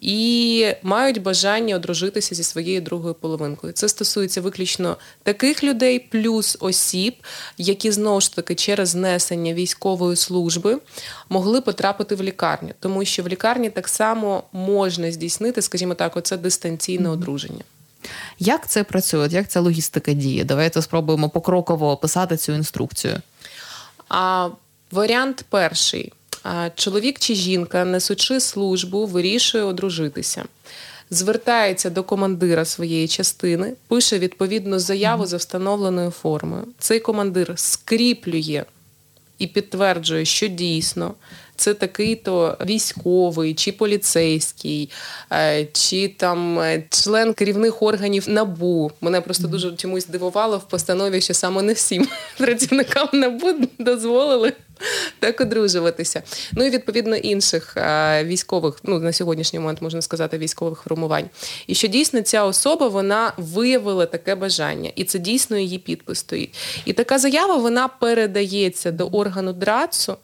і 0.00 0.66
мають 0.82 1.22
бажання 1.22 1.76
одружитися 1.76 2.34
зі 2.34 2.42
своєю 2.42 2.80
другою 2.80 3.14
половинкою. 3.14 3.72
Це 3.72 3.88
стосується 3.88 4.40
виключно 4.40 4.96
таких 5.22 5.64
людей, 5.64 5.98
плюс 5.98 6.56
осіб, 6.60 7.14
які 7.58 7.90
знову 7.90 8.20
ж 8.20 8.36
таки 8.36 8.54
через 8.54 8.94
несення 8.94 9.54
військової 9.54 10.16
служби 10.16 10.78
могли 11.28 11.60
потрапити 11.60 12.14
в 12.14 12.22
лікарню, 12.22 12.70
тому 12.80 13.04
що 13.04 13.22
в 13.22 13.28
лікарні 13.28 13.70
так 13.70 13.88
само 13.88 14.42
можна 14.52 15.12
здійснити, 15.12 15.62
скажімо 15.62 15.94
так, 15.94 16.16
оце 16.16 16.36
дистанційне 16.36 17.08
mm-hmm. 17.08 17.12
одруження. 17.12 17.64
Як 18.42 18.68
це 18.68 18.84
працює? 18.84 19.28
Як 19.30 19.48
ця 19.48 19.60
логістика 19.60 20.12
діє? 20.12 20.44
Давайте 20.44 20.82
спробуємо 20.82 21.28
покроково 21.28 21.90
описати 21.90 22.36
цю 22.36 22.52
інструкцію. 22.52 23.20
А, 24.08 24.48
Варіант 24.90 25.44
перший: 25.48 26.12
чоловік 26.74 27.18
чи 27.18 27.34
жінка, 27.34 27.84
несучи 27.84 28.40
службу, 28.40 29.06
вирішує 29.06 29.64
одружитися. 29.64 30.44
Звертається 31.10 31.90
до 31.90 32.02
командира 32.02 32.64
своєї 32.64 33.08
частини, 33.08 33.72
пише 33.88 34.18
відповідну 34.18 34.78
заяву 34.78 35.26
за 35.26 35.36
встановленою 35.36 36.10
формою. 36.10 36.64
Цей 36.78 37.00
командир 37.00 37.52
скріплює 37.56 38.64
і 39.38 39.46
підтверджує, 39.46 40.24
що 40.24 40.46
дійсно 40.46 41.14
це 41.60 41.74
такий-то 41.74 42.56
військовий 42.66 43.54
чи 43.54 43.72
поліцейський, 43.72 44.90
е, 45.32 45.66
чи 45.72 46.08
там 46.08 46.58
е, 46.58 46.84
член 46.90 47.34
керівних 47.34 47.82
органів 47.82 48.28
набу. 48.28 48.90
Мене 49.00 49.20
просто 49.20 49.48
дуже 49.48 49.76
чомусь 49.76 50.06
дивувало 50.06 50.58
в 50.58 50.68
постанові, 50.68 51.20
що 51.20 51.34
саме 51.34 51.62
не 51.62 51.72
всім 51.72 52.08
працівникам 52.38 53.08
набу 53.12 53.54
дозволили. 53.78 54.52
Так 55.18 55.40
одружуватися. 55.40 56.22
Ну 56.52 56.64
і 56.64 56.70
відповідно 56.70 57.16
інших 57.16 57.76
а, 57.76 58.24
військових, 58.24 58.74
ну 58.84 58.98
на 58.98 59.12
сьогоднішній 59.12 59.58
момент 59.58 59.82
можна 59.82 60.02
сказати, 60.02 60.38
військових 60.38 60.78
формувань. 60.78 61.30
І 61.66 61.74
що 61.74 61.88
дійсно 61.88 62.22
ця 62.22 62.44
особа 62.44 62.88
вона 62.88 63.32
виявила 63.36 64.06
таке 64.06 64.34
бажання, 64.34 64.90
і 64.96 65.04
це 65.04 65.18
дійсно 65.18 65.58
її 65.58 65.78
підпис 65.78 66.18
стоїть. 66.18 66.54
І 66.84 66.92
така 66.92 67.18
заява 67.18 67.56
вона 67.56 67.88
передається 67.88 68.90
до 68.90 69.06
органу 69.06 69.52
драцу, 69.52 70.16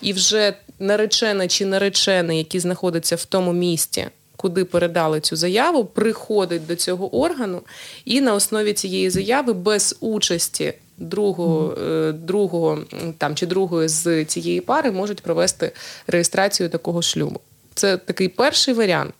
і 0.00 0.12
вже 0.12 0.54
наречена 0.78 1.48
чи 1.48 1.64
наречений, 1.64 2.38
які 2.38 2.60
знаходяться 2.60 3.16
в 3.16 3.24
тому 3.24 3.52
місті. 3.52 4.06
Куди 4.36 4.64
передали 4.64 5.20
цю 5.20 5.36
заяву, 5.36 5.84
приходить 5.84 6.66
до 6.66 6.76
цього 6.76 7.16
органу, 7.16 7.62
і 8.04 8.20
на 8.20 8.34
основі 8.34 8.72
цієї 8.72 9.10
заяви 9.10 9.52
без 9.52 9.96
участі 10.00 10.74
другого 10.98 11.68
mm-hmm. 11.68 12.12
другого 12.12 12.78
там 13.18 13.34
чи 13.34 13.46
другої 13.46 13.88
з 13.88 14.24
цієї 14.24 14.60
пари 14.60 14.90
можуть 14.90 15.20
провести 15.20 15.72
реєстрацію 16.06 16.68
такого 16.68 17.02
шлюбу. 17.02 17.40
Це 17.74 17.96
такий 17.96 18.28
перший 18.28 18.74
варіант. 18.74 19.14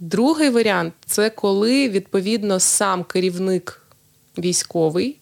Другий 0.00 0.50
варіант 0.50 0.94
це 1.06 1.30
коли 1.30 1.88
відповідно 1.88 2.60
сам 2.60 3.04
керівник 3.04 3.82
військовий 4.38 5.16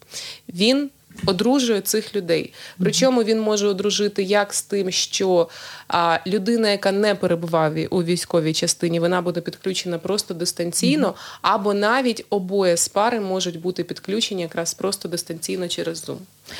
він 0.49 0.89
одружує 1.25 1.81
цих 1.81 2.15
людей. 2.15 2.53
Причому 2.79 3.23
він 3.23 3.39
може 3.39 3.67
одружити 3.67 4.23
як 4.23 4.53
з 4.53 4.61
тим, 4.61 4.91
що 4.91 5.49
а, 5.87 6.19
людина, 6.27 6.69
яка 6.69 6.91
не 6.91 7.15
перебуває 7.15 7.87
у 7.87 8.03
військовій 8.03 8.53
частині, 8.53 8.99
вона 8.99 9.21
буде 9.21 9.41
підключена 9.41 9.99
просто 9.99 10.33
дистанційно, 10.33 11.15
або 11.41 11.73
навіть 11.73 12.25
обоє 12.29 12.77
з 12.77 12.87
пари 12.87 13.19
можуть 13.19 13.59
бути 13.59 13.83
підключені 13.83 14.41
якраз 14.41 14.73
просто 14.73 15.07
дистанційно 15.07 15.67
через 15.67 16.09
Zoom. 16.09 16.17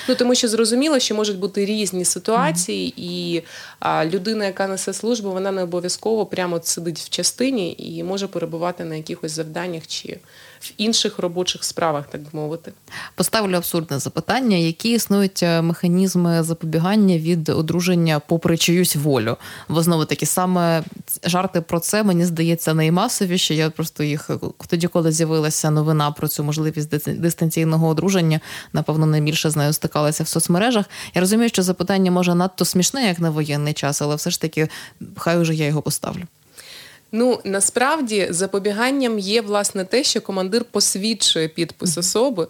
Ну 0.10 0.16
тому 0.16 0.36
що 0.36 0.48
зрозуміло, 0.48 1.00
що 1.00 1.16
можуть 1.16 1.38
бути 1.38 1.66
різні 1.66 2.06
ситуації, 2.06 2.94
і 2.98 3.44
а, 3.80 4.06
людина, 4.06 4.46
яка 4.46 4.68
несе 4.68 4.94
службу, 4.94 5.32
вона 5.32 5.52
не 5.52 5.64
обов'язково 5.64 6.26
прямо 6.26 6.60
сидить 6.64 7.00
в 7.00 7.10
частині 7.10 7.76
і 7.80 8.04
може 8.04 8.28
перебувати 8.28 8.84
на 8.84 8.96
якихось 8.96 9.32
завданнях 9.32 9.88
чи 9.88 10.20
в 10.70 10.74
інших 10.78 11.20
робочих 11.20 11.64
справах, 11.64 12.08
так 12.08 12.22
би 12.22 12.30
мовити. 12.34 12.72
Поставлю 13.16 13.56
абсурдне 13.56 14.00
запитання: 14.00 14.58
які 14.58 14.92
існують 14.92 15.44
е, 15.44 15.62
механізми 15.62 16.44
запобігання 16.44 17.18
від 17.18 17.50
одруження 17.50 18.20
попри 18.20 18.58
чиюсь 18.58 18.96
волю? 18.96 19.38
Бо 19.70 19.82
знову 19.82 20.06
таки 20.06 20.26
саме 20.26 20.84
жарти 21.24 21.62
про 21.62 21.80
це 21.80 22.04
мені 22.04 22.26
здається 22.26 22.74
наймасовіше. 22.74 23.56
Я 23.56 23.70
просто 23.70 24.04
їх 24.04 24.30
тоді, 24.68 24.88
коли 24.88 25.12
з'явилася 25.12 25.72
новина 25.72 26.12
про 26.12 26.28
цю 26.28 26.44
можливість 26.44 27.20
дистанційного 27.20 27.88
одруження, 27.88 28.40
напевно, 28.74 29.06
найбільше 29.06 29.50
знаю 29.50 29.74
стикалася 29.74 30.24
в 30.24 30.28
соцмережах. 30.28 30.86
Я 31.14 31.22
розумію, 31.22 31.50
що 31.50 31.64
запитання 31.64 32.12
може 32.12 32.36
надто 32.36 32.66
смішне, 32.66 33.08
як 33.08 33.20
на 33.20 33.30
воєнний 33.30 33.74
час, 33.74 34.02
але 34.02 34.16
все 34.16 34.30
ж 34.30 34.42
таки, 34.42 34.68
хай 35.18 35.38
уже 35.38 35.56
я 35.56 35.66
його 35.66 35.82
поставлю. 35.82 36.24
Ну 37.12 37.40
насправді 37.44 38.28
запобіганням 38.30 39.20
є 39.20 39.42
власне 39.42 39.86
те, 39.86 40.04
що 40.04 40.22
командир 40.22 40.66
посвідчує 40.66 41.48
підпис 41.48 41.98
особи, 41.98 42.48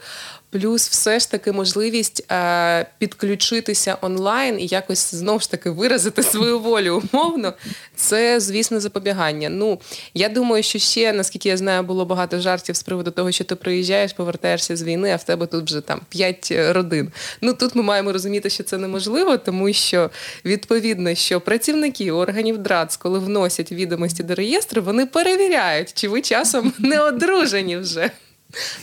плюс 0.59 0.89
все 0.89 1.19
ж 1.19 1.31
таки 1.31 1.51
можливість 1.51 2.31
е, 2.31 2.85
підключитися 2.97 3.97
онлайн 4.01 4.59
і 4.59 4.67
якось 4.67 5.15
знову 5.15 5.39
ж 5.39 5.51
таки 5.51 5.69
виразити 5.69 6.23
свою 6.23 6.59
волю 6.59 7.03
умовно. 7.13 7.53
Це, 7.95 8.39
звісно, 8.39 8.79
запобігання. 8.79 9.49
Ну 9.49 9.79
я 10.13 10.29
думаю, 10.29 10.63
що 10.63 10.79
ще 10.79 11.13
наскільки 11.13 11.49
я 11.49 11.57
знаю, 11.57 11.83
було 11.83 12.05
багато 12.05 12.39
жартів 12.39 12.75
з 12.75 12.83
приводу 12.83 13.11
того, 13.11 13.31
що 13.31 13.43
ти 13.43 13.55
приїжджаєш, 13.55 14.13
повертаєшся 14.13 14.75
з 14.75 14.83
війни, 14.83 15.11
а 15.11 15.15
в 15.15 15.23
тебе 15.23 15.45
тут 15.45 15.65
вже 15.65 15.81
там 15.81 16.01
п'ять 16.09 16.53
родин. 16.69 17.11
Ну 17.41 17.53
тут 17.53 17.75
ми 17.75 17.83
маємо 17.83 18.13
розуміти, 18.13 18.49
що 18.49 18.63
це 18.63 18.77
неможливо, 18.77 19.37
тому 19.37 19.73
що 19.73 20.09
відповідно, 20.45 21.15
що 21.15 21.41
працівники 21.41 22.11
органів 22.11 22.57
ДРАЦ, 22.57 22.97
коли 22.97 23.19
вносять 23.19 23.71
відомості 23.71 24.23
до 24.23 24.35
реєстру, 24.35 24.81
вони 24.81 25.05
перевіряють, 25.05 25.93
чи 25.93 26.07
ви 26.07 26.21
часом 26.21 26.73
не 26.79 27.01
одружені 27.01 27.77
вже. 27.77 28.11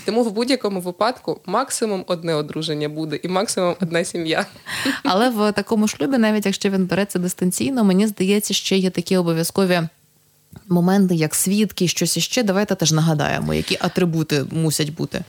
Тому 0.05 0.23
в 0.23 0.33
будь-якому 0.33 0.81
випадку 0.81 1.41
максимум 1.47 2.05
одне 2.07 2.35
одруження 2.35 2.88
буде 2.88 3.21
і 3.23 3.29
максимум 3.29 3.76
одна 3.81 4.05
сім'я. 4.05 4.47
Але 5.05 5.31
в 5.31 5.52
такому 5.52 5.88
шлюбі, 5.88 6.19
навіть 6.19 6.47
якщо 6.47 6.71
він 6.71 6.87
береться 6.87 7.19
дистанційно, 7.19 7.85
мені 7.85 8.07
здається, 8.07 8.55
ще 8.55 8.76
є 8.76 8.91
такі 8.91 9.17
обов'язкові. 9.17 9.81
Моменти, 10.69 11.14
як 11.14 11.35
свідки, 11.35 11.88
щось 11.88 12.17
іще, 12.17 12.43
давайте 12.43 12.75
теж 12.75 12.93
нагадаємо, 12.93 13.55
які 13.55 13.79
атрибути 13.81 14.45
мусять 14.50 14.91
бути. 14.91 15.25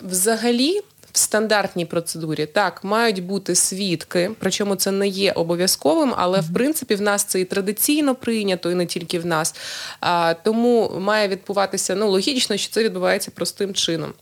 Взагалі, 0.00 0.80
в 1.16 1.18
стандартній 1.18 1.84
процедурі 1.84 2.46
так 2.46 2.84
мають 2.84 3.24
бути 3.24 3.54
свідки, 3.54 4.30
причому 4.38 4.76
це 4.76 4.90
не 4.90 5.08
є 5.08 5.32
обов'язковим, 5.32 6.14
але 6.16 6.40
в 6.40 6.54
принципі 6.54 6.94
в 6.94 7.00
нас 7.00 7.24
це 7.24 7.40
і 7.40 7.44
традиційно 7.44 8.14
прийнято, 8.14 8.70
і 8.70 8.74
не 8.74 8.86
тільки 8.86 9.18
в 9.18 9.26
нас. 9.26 9.54
А, 10.00 10.34
Тому 10.34 10.92
має 11.00 11.28
відбуватися 11.28 11.94
ну 11.94 12.10
логічно, 12.10 12.56
що 12.56 12.72
це 12.72 12.84
відбувається 12.84 13.30
простим 13.34 13.74
чином. 13.74 14.12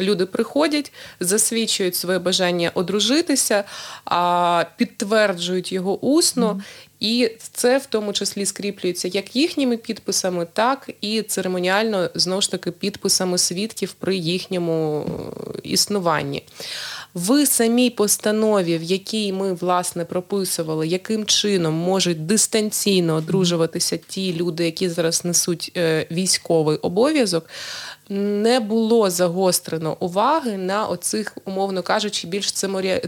Люди 0.00 0.26
приходять, 0.26 0.92
засвідчують 1.20 1.96
своє 1.96 2.18
бажання 2.18 2.70
одружитися, 2.74 3.64
підтверджують 4.76 5.72
його 5.72 5.98
усно, 5.98 6.60
і 7.00 7.30
це 7.52 7.78
в 7.78 7.86
тому 7.86 8.12
числі 8.12 8.46
скріплюється 8.46 9.08
як 9.08 9.36
їхніми 9.36 9.76
підписами, 9.76 10.46
так 10.52 10.90
і 11.00 11.22
церемоніально 11.22 12.10
знову 12.14 12.42
ж 12.42 12.50
таки 12.50 12.70
підписами 12.70 13.38
свідків 13.38 13.92
при 13.92 14.16
їхньому 14.16 15.06
е, 15.06 15.60
існуванні. 15.62 16.42
В 17.14 17.46
самій 17.46 17.90
постанові, 17.90 18.78
в 18.78 18.82
якій 18.82 19.32
ми 19.32 19.52
власне 19.52 20.04
прописували, 20.04 20.86
яким 20.86 21.26
чином 21.26 21.74
можуть 21.74 22.26
дистанційно 22.26 23.14
одружуватися 23.14 23.96
ті 23.96 24.34
люди, 24.34 24.64
які 24.64 24.88
зараз 24.88 25.24
несуть 25.24 25.72
е, 25.76 26.06
військовий 26.10 26.76
обов'язок 26.76 27.46
не 28.08 28.60
було 28.60 29.10
загострено 29.10 29.96
уваги 30.00 30.56
на 30.58 30.86
оцих, 30.86 31.36
умовно 31.44 31.82
кажучи, 31.82 32.26
більш 32.26 32.52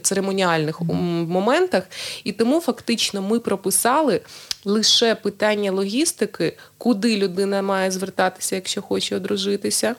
церемоніальних 0.02 0.80
моментах. 0.80 1.82
І 2.24 2.32
тому 2.32 2.60
фактично 2.60 3.22
ми 3.22 3.38
прописали 3.38 4.20
лише 4.64 5.14
питання 5.14 5.72
логістики, 5.72 6.56
куди 6.78 7.16
людина 7.16 7.62
має 7.62 7.90
звертатися, 7.90 8.54
якщо 8.54 8.82
хоче 8.82 9.16
одружитися, 9.16 9.94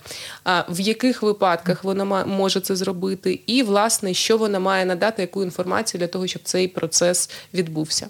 в 0.69 0.79
яких 0.79 1.21
випадках 1.21 1.83
вона 1.83 2.25
може 2.25 2.59
це 2.59 2.75
зробити, 2.75 3.39
і 3.47 3.63
власне, 3.63 4.13
що 4.13 4.37
вона 4.37 4.59
має 4.59 4.85
надати, 4.85 5.21
яку 5.21 5.43
інформацію 5.43 5.99
для 5.99 6.07
того, 6.07 6.27
щоб 6.27 6.41
цей 6.43 6.67
процес 6.67 7.29
відбувся. 7.53 8.07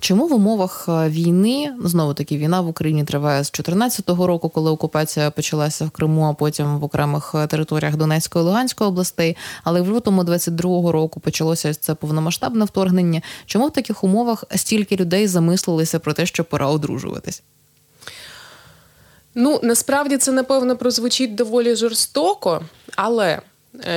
Чому 0.00 0.26
в 0.28 0.32
умовах 0.32 0.86
е, 0.88 1.08
війни 1.08 1.72
знову 1.84 2.14
таки 2.14 2.36
війна 2.36 2.60
в 2.60 2.68
Україні 2.68 3.04
триває 3.04 3.44
з 3.44 3.50
2014 3.50 4.08
року, 4.08 4.48
коли 4.48 4.70
окупація 4.70 5.30
почалася 5.30 5.84
в 5.84 5.90
Криму, 5.90 6.22
а 6.22 6.32
потім 6.32 6.78
в 6.78 6.84
окремих 6.84 7.34
е, 7.34 7.46
територіях 7.46 7.96
Донецької 7.96 8.42
і 8.42 8.46
Луганської 8.46 8.88
областей, 8.88 9.36
але 9.64 9.80
в 9.80 9.90
лютому 9.90 10.22
22-го 10.22 10.92
року 10.92 11.20
почалося 11.20 11.74
це 11.74 11.94
повномасштабне 11.94 12.64
вторгнення. 12.64 13.22
Чому 13.46 13.66
в 13.66 13.72
таких 13.72 14.04
умовах 14.04 14.44
стільки 14.56 14.96
людей 14.96 15.26
замислилися 15.26 15.98
про 15.98 16.12
те, 16.12 16.26
що 16.26 16.44
пора 16.44 16.66
одружуватись? 16.66 17.42
Ну 19.34 19.60
насправді 19.62 20.16
це 20.16 20.32
напевно 20.32 20.76
прозвучить 20.76 21.34
доволі 21.34 21.76
жорстоко, 21.76 22.62
але 22.96 23.40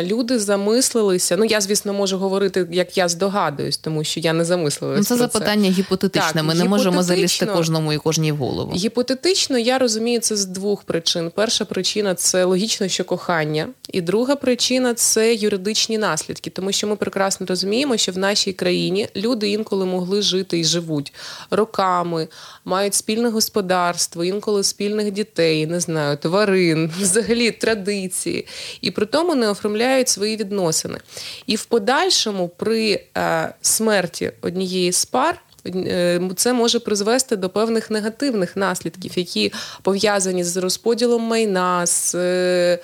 люди 0.04 0.39
замислилися. 0.39 1.38
Ну 1.38 1.46
я 1.46 1.62
звісно 1.62 1.94
можу 1.94 2.17
говорити, 2.17 2.67
як 2.72 2.98
я 2.98 3.08
здогадуюсь, 3.08 3.78
тому 3.78 4.04
що 4.04 4.20
я 4.20 4.34
не 4.34 4.46
замислилася. 4.46 5.00
Ну, 5.00 5.04
це 5.04 5.15
про 5.15 5.17
запитання 5.17 5.70
це. 5.70 5.76
гіпотетичне. 5.76 6.32
Так, 6.34 6.44
Ми 6.44 6.54
не 6.54 6.63
можемо 6.63 7.04
залізти 7.04 7.46
кожному 7.46 7.94
і 7.94 7.98
кожній 7.98 8.32
в 8.32 8.36
голову. 8.36 8.74
Гіпотетично 8.76 9.58
я 9.58 9.80
розумію 9.80 10.20
це 10.20 10.36
з 10.36 10.46
двох 10.46 10.84
причин. 10.84 11.32
Перша 11.36 11.65
причина 11.65 12.15
це 12.15 12.44
логічно, 12.44 12.88
що 12.88 13.04
кохання, 13.04 13.67
і 13.94 14.02
друга 14.02 14.36
причина 14.36 14.94
це 14.94 15.34
юридичні 15.34 15.98
наслідки, 15.98 16.50
тому 16.50 16.72
що 16.72 16.88
ми 16.88 16.96
прекрасно 16.96 17.46
розуміємо, 17.46 17.98
що 17.98 18.12
в 18.12 18.17
нашій 18.17 18.54
країні 18.54 19.08
люди 19.15 19.50
інколи 19.50 19.86
могли 19.86 20.22
жити 20.22 20.60
і 20.60 20.63
живуть 20.63 21.13
роками, 21.52 22.28
мають 22.65 22.94
спільне 22.94 23.30
господарство, 23.30 24.24
інколи 24.24 24.63
спільних 24.63 25.12
дітей, 25.12 25.67
не 25.67 25.80
знаю, 25.80 26.17
тварин, 26.17 26.91
взагалі 27.02 27.52
традиції, 27.52 28.48
і 28.82 28.91
при 28.91 29.06
тому 29.06 29.36
не 29.36 29.50
оформляють 29.50 29.71
свої 30.10 30.38
відносини. 30.38 31.00
І 31.46 31.56
в 31.56 31.66
подальшому 31.66 32.48
при 32.48 33.04
е, 33.18 33.54
смерті 33.62 34.32
однієї 34.42 34.92
з 34.92 35.06
пар. 35.06 35.42
Е, 35.67 36.21
це 36.36 36.54
може 36.54 36.80
призвести 36.80 37.36
до 37.36 37.50
певних 37.50 37.91
негативних 37.91 38.58
наслідків, 38.58 39.12
які 39.15 39.54
пов'язані 39.82 40.43
з 40.43 40.58
розподілом 40.58 41.21
майна, 41.21 41.86
з 41.86 42.15
е, 42.15 42.80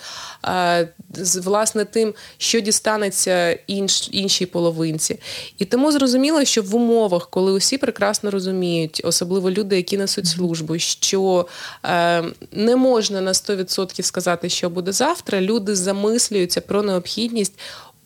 з 1.14 1.38
власне 1.38 1.86
тим, 1.86 2.14
що 2.38 2.60
дістанеться 2.60 3.52
інш, 3.52 4.10
іншій 4.12 4.46
половинці. 4.46 5.20
І 5.58 5.66
тому 5.66 5.92
зрозуміло, 5.92 6.46
що 6.46 6.62
в 6.62 6.76
умовах, 6.76 7.30
коли 7.30 7.52
усі 7.52 7.78
прекрасно 7.78 8.32
розуміють, 8.32 9.02
особливо 9.04 9.52
люди, 9.52 9.76
які 9.76 9.98
несуть 9.98 10.28
службу, 10.28 10.80
що 10.80 11.48
е, 11.86 12.24
не 12.52 12.76
можна 12.76 13.22
на 13.22 13.32
100% 13.32 14.02
сказати, 14.02 14.50
що 14.50 14.70
буде 14.70 14.92
завтра, 14.92 15.42
люди 15.42 15.76
замислюються 15.76 16.62
про 16.62 16.84
необхідність 16.84 17.60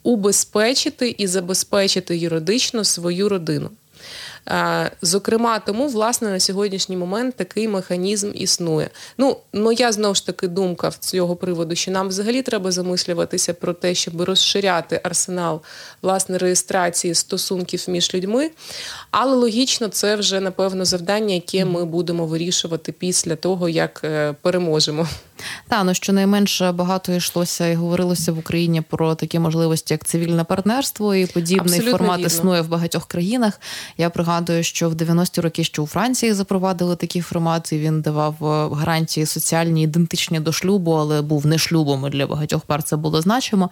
убезпечити 0.03 1.15
і 1.17 1.27
забезпечити 1.27 2.17
юридично 2.17 2.83
свою 2.83 3.29
родину. 3.29 3.69
Е, 4.49 4.91
зокрема, 5.01 5.59
тому 5.59 5.87
власне 5.87 6.29
на 6.29 6.39
сьогоднішній 6.39 6.97
момент 6.97 7.35
такий 7.35 7.67
механізм 7.67 8.31
існує. 8.33 8.89
Ну 9.17 9.37
моя 9.53 9.91
знову 9.91 10.15
ж 10.15 10.25
таки 10.25 10.47
думка 10.47 10.89
в 10.89 10.95
цього 10.95 11.35
приводу, 11.35 11.75
що 11.75 11.91
нам 11.91 12.07
взагалі 12.07 12.41
треба 12.41 12.71
замислюватися 12.71 13.53
про 13.53 13.73
те, 13.73 13.95
щоб 13.95 14.21
розширяти 14.21 15.01
арсенал 15.03 15.61
власне 16.01 16.37
реєстрації 16.37 17.15
стосунків 17.15 17.85
між 17.87 18.13
людьми. 18.13 18.51
Але 19.11 19.35
логічно, 19.35 19.87
це 19.87 20.15
вже 20.15 20.39
напевно 20.39 20.85
завдання, 20.85 21.35
яке 21.35 21.65
ми 21.65 21.85
будемо 21.85 22.25
вирішувати 22.25 22.91
після 22.91 23.35
того, 23.35 23.69
як 23.69 24.01
е, 24.03 24.33
переможемо. 24.41 25.07
Та 25.67 25.83
ну 25.83 25.93
щонайменше 25.93 26.71
багато 26.71 27.13
йшлося 27.13 27.67
і 27.67 27.75
говорилося 27.75 28.31
в 28.31 28.39
Україні 28.39 28.81
про 28.81 29.15
такі 29.15 29.39
можливості, 29.39 29.93
як 29.93 30.05
цивільне 30.05 30.43
партнерство, 30.43 31.15
і 31.15 31.25
подібний 31.25 31.79
Абсолютно 31.79 31.97
формат 31.97 32.17
вірно. 32.17 32.27
існує 32.27 32.61
в 32.61 32.69
багатьох 32.69 33.05
країнах. 33.05 33.61
Я 33.97 34.09
пригадую, 34.09 34.63
що 34.63 34.89
в 34.89 34.93
90-ті 34.93 35.41
роки 35.41 35.63
ще 35.63 35.81
у 35.81 35.87
Франції 35.87 36.33
запровадили 36.33 36.95
такий 36.95 37.21
формат, 37.21 37.73
і 37.73 37.77
він 37.77 38.01
давав 38.01 38.35
е, 38.41 38.75
гарантії 38.75 39.25
соціальні 39.25 39.83
ідентичні 39.83 40.39
до 40.39 40.51
шлюбу, 40.51 40.91
але 40.91 41.21
був 41.21 41.45
не 41.45 41.57
шлюбом. 41.57 42.07
і 42.07 42.09
Для 42.09 42.27
багатьох 42.27 42.61
пар 42.61 42.83
це 42.83 42.95
було 42.95 43.21
значимо. 43.21 43.69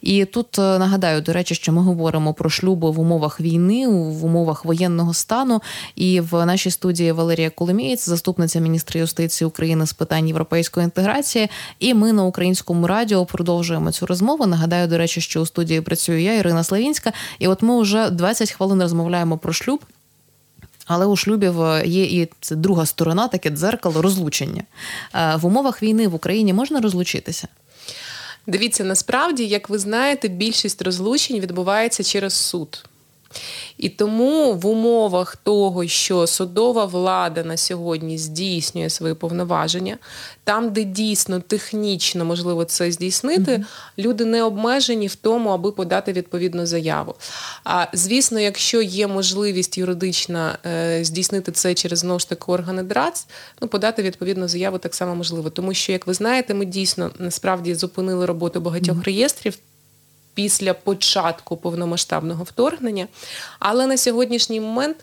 І 0.00 0.24
тут 0.24 0.58
е, 0.58 0.78
нагадаю, 0.78 1.20
до 1.20 1.32
речі, 1.32 1.54
що 1.54 1.72
ми 1.72 1.82
говоримо 1.82 2.34
про 2.34 2.50
шлюби 2.50 2.90
в 2.90 3.00
умовах 3.00 3.40
війни, 3.40 3.88
в 3.88 4.24
умовах 4.24 4.64
воєнного 4.64 5.14
стану. 5.14 5.62
І 5.96 6.20
в 6.20 6.46
нашій 6.46 6.70
студії 6.70 7.12
Валерія 7.12 7.50
Коломієць, 7.50 8.08
заступниця 8.08 8.60
міністра 8.60 9.00
юстиції 9.00 9.48
України 9.48 9.86
з 9.86 9.92
питань 9.92 10.28
європейської 10.28 10.84
інтеграції 10.84 11.09
інтеграції. 11.10 11.48
І 11.78 11.94
ми 11.94 12.12
на 12.12 12.24
українському 12.24 12.86
радіо 12.86 13.26
продовжуємо 13.26 13.92
цю 13.92 14.06
розмову. 14.06 14.46
Нагадаю, 14.46 14.88
до 14.88 14.98
речі, 14.98 15.20
що 15.20 15.40
у 15.40 15.46
студії 15.46 15.80
працюю 15.80 16.20
я, 16.20 16.34
Ірина 16.34 16.64
Славінська, 16.64 17.12
і 17.38 17.48
от 17.48 17.62
ми 17.62 17.82
вже 17.82 18.10
20 18.10 18.50
хвилин 18.50 18.82
розмовляємо 18.82 19.38
про 19.38 19.52
шлюб. 19.52 19.80
Але 20.86 21.06
у 21.06 21.16
шлюбів 21.16 21.62
е, 21.62 21.82
є 21.86 22.04
і 22.04 22.28
це 22.40 22.56
друга 22.56 22.86
сторона, 22.86 23.28
таке 23.28 23.50
дзеркало 23.50 24.02
розлучення. 24.02 24.62
Е, 25.14 25.36
в 25.36 25.46
умовах 25.46 25.82
війни 25.82 26.08
в 26.08 26.14
Україні 26.14 26.52
можна 26.52 26.80
розлучитися? 26.80 27.48
Дивіться, 28.46 28.84
насправді, 28.84 29.46
як 29.46 29.68
ви 29.68 29.78
знаєте, 29.78 30.28
більшість 30.28 30.82
розлучень 30.82 31.40
відбувається 31.40 32.02
через 32.02 32.32
суд. 32.32 32.84
І 33.78 33.88
тому 33.88 34.54
в 34.54 34.66
умовах 34.66 35.36
того, 35.36 35.86
що 35.86 36.26
судова 36.26 36.84
влада 36.84 37.44
на 37.44 37.56
сьогодні 37.56 38.18
здійснює 38.18 38.90
свої 38.90 39.14
повноваження, 39.14 39.98
там, 40.44 40.72
де 40.72 40.84
дійсно 40.84 41.40
технічно 41.40 42.24
можливо 42.24 42.64
це 42.64 42.92
здійснити, 42.92 43.52
mm-hmm. 43.52 43.64
люди 43.98 44.24
не 44.24 44.42
обмежені 44.42 45.06
в 45.06 45.14
тому, 45.14 45.50
аби 45.50 45.72
подати 45.72 46.12
відповідну 46.12 46.66
заяву. 46.66 47.14
А 47.64 47.86
звісно, 47.92 48.40
якщо 48.40 48.82
є 48.82 49.06
можливість 49.06 49.78
юридична 49.78 50.58
е, 50.66 51.04
здійснити 51.04 51.52
це 51.52 51.74
через 51.74 51.98
знову 51.98 52.18
ж 52.18 52.28
таки 52.28 52.44
органи 52.46 52.82
ДРАЦ, 52.82 53.26
ну 53.60 53.68
подати 53.68 54.02
відповідну 54.02 54.48
заяву 54.48 54.78
так 54.78 54.94
само 54.94 55.14
можливо. 55.14 55.50
Тому 55.50 55.74
що, 55.74 55.92
як 55.92 56.06
ви 56.06 56.14
знаєте, 56.14 56.54
ми 56.54 56.64
дійсно 56.64 57.10
насправді 57.18 57.74
зупинили 57.74 58.26
роботу 58.26 58.60
багатьох 58.60 58.96
mm-hmm. 58.96 59.04
реєстрів 59.04 59.58
після 60.40 60.74
початку 60.74 61.56
повномасштабного 61.56 62.44
вторгнення. 62.44 63.06
Але 63.58 63.86
на 63.86 63.96
сьогоднішній 63.96 64.60
момент 64.60 64.96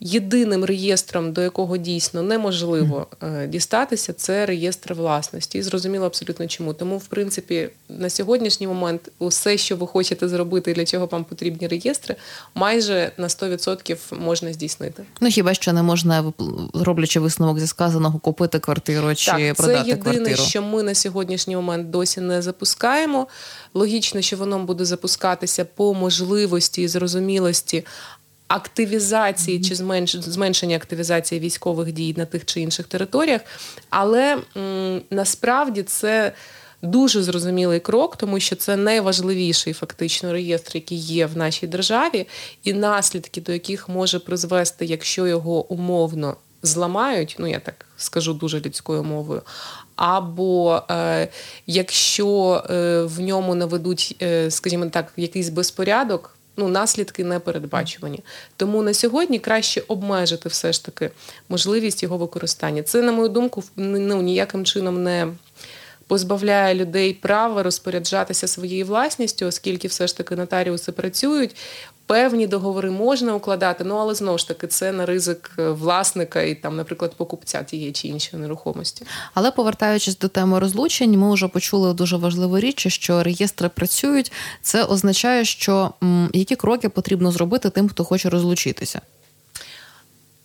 єдиним 0.00 0.64
реєстром, 0.64 1.32
до 1.32 1.42
якого 1.42 1.76
дійсно 1.76 2.22
неможливо 2.22 3.06
е, 3.22 3.46
дістатися, 3.46 4.12
це 4.12 4.46
реєстр 4.46 4.94
власності. 4.94 5.58
І 5.58 5.62
зрозуміло 5.62 6.06
абсолютно 6.06 6.46
чому. 6.46 6.74
Тому, 6.74 6.98
в 6.98 7.06
принципі, 7.06 7.68
на 7.88 8.10
сьогоднішній 8.10 8.66
момент 8.66 9.10
усе, 9.18 9.56
що 9.56 9.76
ви 9.76 9.86
хочете 9.86 10.28
зробити, 10.28 10.72
для 10.72 10.84
чого 10.84 11.06
вам 11.06 11.24
потрібні 11.24 11.68
реєстри, 11.68 12.16
майже 12.54 13.12
на 13.18 13.28
100% 13.28 13.96
можна 14.18 14.52
здійснити. 14.52 15.02
Ну 15.20 15.28
хіба 15.28 15.54
що 15.54 15.72
не 15.72 15.82
можна, 15.82 16.32
роблячи 16.74 17.20
висновок 17.20 17.58
зі 17.58 17.66
сказаного, 17.66 18.18
купити 18.18 18.58
квартиру 18.58 19.14
чи 19.14 19.30
так, 19.30 19.54
продати 19.54 19.82
це 19.82 19.88
єдине, 19.88 20.14
квартиру? 20.14 20.42
що 20.42 20.62
ми 20.62 20.82
на 20.82 20.94
сьогоднішній 20.94 21.56
момент 21.56 21.90
досі 21.90 22.20
не 22.20 22.42
запускаємо. 22.42 23.26
Логічно, 23.74 24.20
що 24.20 24.36
воно 24.36 24.58
буде 24.58 24.84
запускатися 24.84 25.64
по 25.64 25.94
можливості 25.94 26.82
і 26.82 26.88
зрозумілості 26.88 27.84
активізації 28.50 29.60
чи 29.60 29.74
зменш, 29.74 30.16
зменшення 30.16 30.76
активізації 30.76 31.40
військових 31.40 31.92
дій 31.92 32.14
на 32.18 32.24
тих 32.24 32.44
чи 32.44 32.60
інших 32.60 32.86
територіях, 32.86 33.40
але 33.90 34.38
м, 34.56 35.02
насправді 35.10 35.82
це. 35.82 36.32
Дуже 36.82 37.22
зрозумілий 37.22 37.80
крок, 37.80 38.16
тому 38.16 38.40
що 38.40 38.56
це 38.56 38.76
найважливіший 38.76 39.72
фактично 39.72 40.32
реєстр, 40.32 40.70
який 40.74 40.98
є 40.98 41.26
в 41.26 41.36
нашій 41.36 41.66
державі, 41.66 42.26
і 42.64 42.72
наслідки, 42.72 43.40
до 43.40 43.52
яких 43.52 43.88
може 43.88 44.18
призвести, 44.18 44.84
якщо 44.84 45.26
його 45.26 45.72
умовно 45.72 46.36
зламають, 46.62 47.36
ну 47.38 47.46
я 47.46 47.58
так 47.58 47.86
скажу 47.96 48.32
дуже 48.32 48.60
людською 48.60 49.04
мовою. 49.04 49.42
Або 49.96 50.82
е, 50.90 51.28
якщо 51.66 52.62
е, 52.70 53.02
в 53.02 53.20
ньому 53.20 53.54
наведуть, 53.54 54.16
е, 54.22 54.50
скажімо 54.50 54.86
так, 54.86 55.12
якийсь 55.16 55.48
безпорядок, 55.48 56.36
ну, 56.56 56.68
наслідки 56.68 57.24
не 57.24 57.38
передбачувані. 57.38 58.20
Тому 58.56 58.82
на 58.82 58.94
сьогодні 58.94 59.38
краще 59.38 59.82
обмежити 59.88 60.48
все 60.48 60.72
ж 60.72 60.84
таки 60.84 61.10
можливість 61.48 62.02
його 62.02 62.18
використання. 62.18 62.82
Це, 62.82 63.02
на 63.02 63.12
мою 63.12 63.28
думку, 63.28 63.64
ну, 63.76 64.22
ніяким 64.22 64.64
чином 64.64 65.02
не 65.02 65.28
позбавляє 66.06 66.74
людей 66.74 67.14
права 67.14 67.62
розпоряджатися 67.62 68.48
своєю 68.48 68.86
власністю, 68.86 69.46
оскільки 69.46 69.88
все 69.88 70.06
ж 70.06 70.16
таки 70.16 70.36
нотаріуси 70.36 70.92
працюють. 70.92 71.56
Певні 72.10 72.46
договори 72.46 72.90
можна 72.90 73.34
укладати, 73.34 73.84
ну 73.84 73.96
але 73.96 74.14
знову 74.14 74.38
ж 74.38 74.48
таки 74.48 74.66
це 74.66 74.92
на 74.92 75.06
ризик 75.06 75.50
е, 75.58 75.70
власника 75.70 76.42
і 76.42 76.54
там, 76.54 76.76
наприклад, 76.76 77.14
покупця 77.16 77.62
тієї 77.62 77.92
чи 77.92 78.08
іншої 78.08 78.42
нерухомості. 78.42 79.06
Але 79.34 79.50
повертаючись 79.50 80.18
до 80.18 80.28
теми 80.28 80.58
розлучень, 80.58 81.18
ми 81.18 81.32
вже 81.34 81.48
почули 81.48 81.94
дуже 81.94 82.16
важливу 82.16 82.58
річ, 82.58 82.88
що 82.88 83.22
реєстри 83.22 83.68
працюють. 83.68 84.32
Це 84.62 84.84
означає, 84.84 85.44
що 85.44 85.90
м, 86.02 86.30
які 86.32 86.56
кроки 86.56 86.88
потрібно 86.88 87.32
зробити 87.32 87.70
тим, 87.70 87.88
хто 87.88 88.04
хоче 88.04 88.30
розлучитися. 88.30 89.00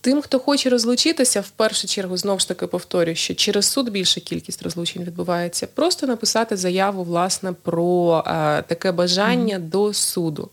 Тим, 0.05 0.21
хто 0.21 0.39
хоче 0.39 0.69
розлучитися, 0.69 1.41
в 1.41 1.49
першу 1.49 1.87
чергу 1.87 2.17
знову 2.17 2.39
ж 2.39 2.47
таки 2.47 2.67
повторюю, 2.67 3.15
що 3.15 3.35
через 3.35 3.65
суд 3.65 3.89
більша 3.89 4.21
кількість 4.21 4.63
розлучень 4.63 5.03
відбувається. 5.03 5.67
Просто 5.73 6.07
написати 6.07 6.57
заяву 6.57 7.03
власне 7.03 7.53
про 7.63 8.23
е, 8.27 8.61
таке 8.61 8.91
бажання 8.91 9.55
mm-hmm. 9.55 9.69
до 9.69 9.93
суду. 9.93 10.49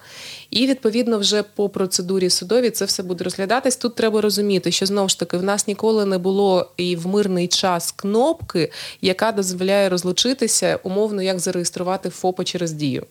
І 0.50 0.66
відповідно 0.66 1.18
вже 1.18 1.42
по 1.42 1.68
процедурі 1.68 2.30
судові 2.30 2.70
це 2.70 2.84
все 2.84 3.02
буде 3.02 3.24
розглядатись. 3.24 3.76
Тут 3.76 3.94
треба 3.94 4.20
розуміти, 4.20 4.72
що 4.72 4.86
знову 4.86 5.08
ж 5.08 5.18
таки 5.18 5.36
в 5.36 5.42
нас 5.42 5.68
ніколи 5.68 6.06
не 6.06 6.18
було 6.18 6.70
і 6.76 6.96
в 6.96 7.06
мирний 7.06 7.48
час 7.48 7.92
кнопки, 7.92 8.72
яка 9.02 9.32
дозволяє 9.32 9.88
розлучитися, 9.88 10.78
умовно 10.82 11.22
як 11.22 11.38
зареєструвати 11.38 12.10
ФОПа 12.10 12.44
через 12.44 12.72
дію. 12.72 13.06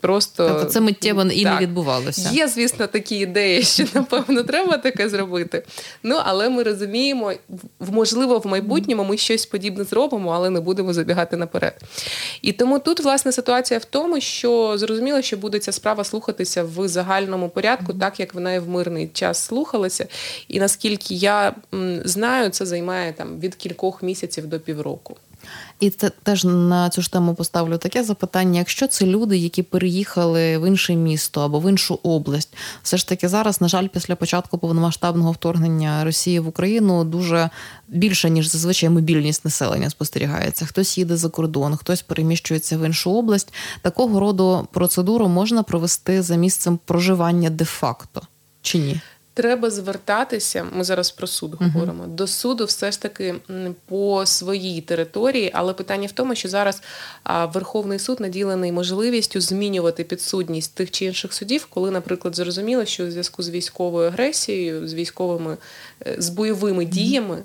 Просто 0.00 0.48
тобто 0.48 0.64
це 0.64 0.80
миттєво 0.80 1.22
і 1.22 1.44
так. 1.44 1.54
не 1.54 1.66
відбувалося. 1.66 2.30
Є, 2.32 2.48
звісно, 2.48 2.86
такі 2.86 3.16
ідеї, 3.16 3.62
що 3.62 3.84
напевно 3.94 4.42
треба 4.42 4.76
таке 4.76 5.08
зробити. 5.08 5.62
Ну 6.02 6.20
але 6.24 6.48
ми 6.48 6.62
розуміємо, 6.62 7.32
можливо, 7.80 8.38
в 8.38 8.46
майбутньому 8.46 9.04
ми 9.04 9.16
щось 9.16 9.46
подібне 9.46 9.84
зробимо, 9.84 10.30
але 10.30 10.50
не 10.50 10.60
будемо 10.60 10.92
забігати 10.92 11.36
наперед. 11.36 11.74
І 12.42 12.52
тому 12.52 12.78
тут 12.78 13.00
власне 13.00 13.32
ситуація 13.32 13.80
в 13.80 13.84
тому, 13.84 14.20
що 14.20 14.78
зрозуміло, 14.78 15.22
що 15.22 15.36
буде 15.36 15.58
ця 15.58 15.72
справа 15.72 16.04
слухатися 16.04 16.62
в 16.62 16.88
загальному 16.88 17.48
порядку, 17.48 17.94
так 17.94 18.20
як 18.20 18.34
вона 18.34 18.52
і 18.52 18.58
в 18.58 18.68
мирний 18.68 19.10
час 19.12 19.44
слухалася. 19.44 20.06
І 20.48 20.60
наскільки 20.60 21.14
я 21.14 21.54
знаю, 22.04 22.50
це 22.50 22.66
займає 22.66 23.12
там 23.12 23.40
від 23.40 23.54
кількох 23.54 24.02
місяців 24.02 24.46
до 24.46 24.60
півроку. 24.60 25.16
І 25.80 25.90
це 25.90 26.10
теж 26.10 26.44
на 26.44 26.90
цю 26.90 27.02
ж 27.02 27.12
тему 27.12 27.34
поставлю 27.34 27.78
таке 27.78 28.04
запитання: 28.04 28.58
якщо 28.58 28.86
це 28.86 29.06
люди, 29.06 29.36
які 29.36 29.62
переїхали 29.62 30.58
в 30.58 30.68
інше 30.68 30.94
місто 30.94 31.40
або 31.40 31.60
в 31.60 31.70
іншу 31.70 31.98
область, 32.02 32.56
все 32.82 32.96
ж 32.96 33.08
таки 33.08 33.28
зараз, 33.28 33.60
на 33.60 33.68
жаль, 33.68 33.88
після 33.88 34.16
початку 34.16 34.58
повномасштабного 34.58 35.32
вторгнення 35.32 36.04
Росії 36.04 36.40
в 36.40 36.48
Україну 36.48 37.04
дуже 37.04 37.50
більше 37.88 38.30
ніж 38.30 38.46
зазвичай 38.46 38.90
мобільність 38.90 39.44
населення 39.44 39.90
спостерігається. 39.90 40.66
Хтось 40.66 40.98
їде 40.98 41.16
за 41.16 41.28
кордон, 41.28 41.76
хтось 41.76 42.02
переміщується 42.02 42.78
в 42.78 42.86
іншу 42.86 43.12
область. 43.12 43.52
Такого 43.82 44.20
роду 44.20 44.68
процедуру 44.72 45.28
можна 45.28 45.62
провести 45.62 46.22
за 46.22 46.36
місцем 46.36 46.78
проживання 46.84 47.50
де-факто 47.50 48.22
чи 48.62 48.78
ні? 48.78 49.00
Треба 49.38 49.70
звертатися. 49.70 50.66
Ми 50.72 50.84
зараз 50.84 51.10
про 51.10 51.26
суд 51.26 51.54
uh-huh. 51.54 51.72
говоримо 51.72 52.06
до 52.06 52.26
суду, 52.26 52.64
все 52.64 52.92
ж 52.92 53.02
таки 53.02 53.34
по 53.86 54.26
своїй 54.26 54.80
території. 54.80 55.50
Але 55.54 55.72
питання 55.72 56.06
в 56.06 56.12
тому, 56.12 56.34
що 56.34 56.48
зараз 56.48 56.82
Верховний 57.54 57.98
суд 57.98 58.20
наділений 58.20 58.72
можливістю 58.72 59.40
змінювати 59.40 60.04
підсудність 60.04 60.74
тих 60.74 60.90
чи 60.90 61.04
інших 61.04 61.34
судів, 61.34 61.66
коли, 61.70 61.90
наприклад, 61.90 62.36
зрозуміло, 62.36 62.84
що 62.84 63.04
у 63.04 63.10
зв'язку 63.10 63.42
з 63.42 63.50
військовою 63.50 64.08
агресією, 64.08 64.88
з 64.88 64.94
військовими 64.94 65.56
е, 66.06 66.16
з 66.18 66.28
бойовими 66.28 66.84
uh-huh. 66.84 66.88
діями 66.88 67.42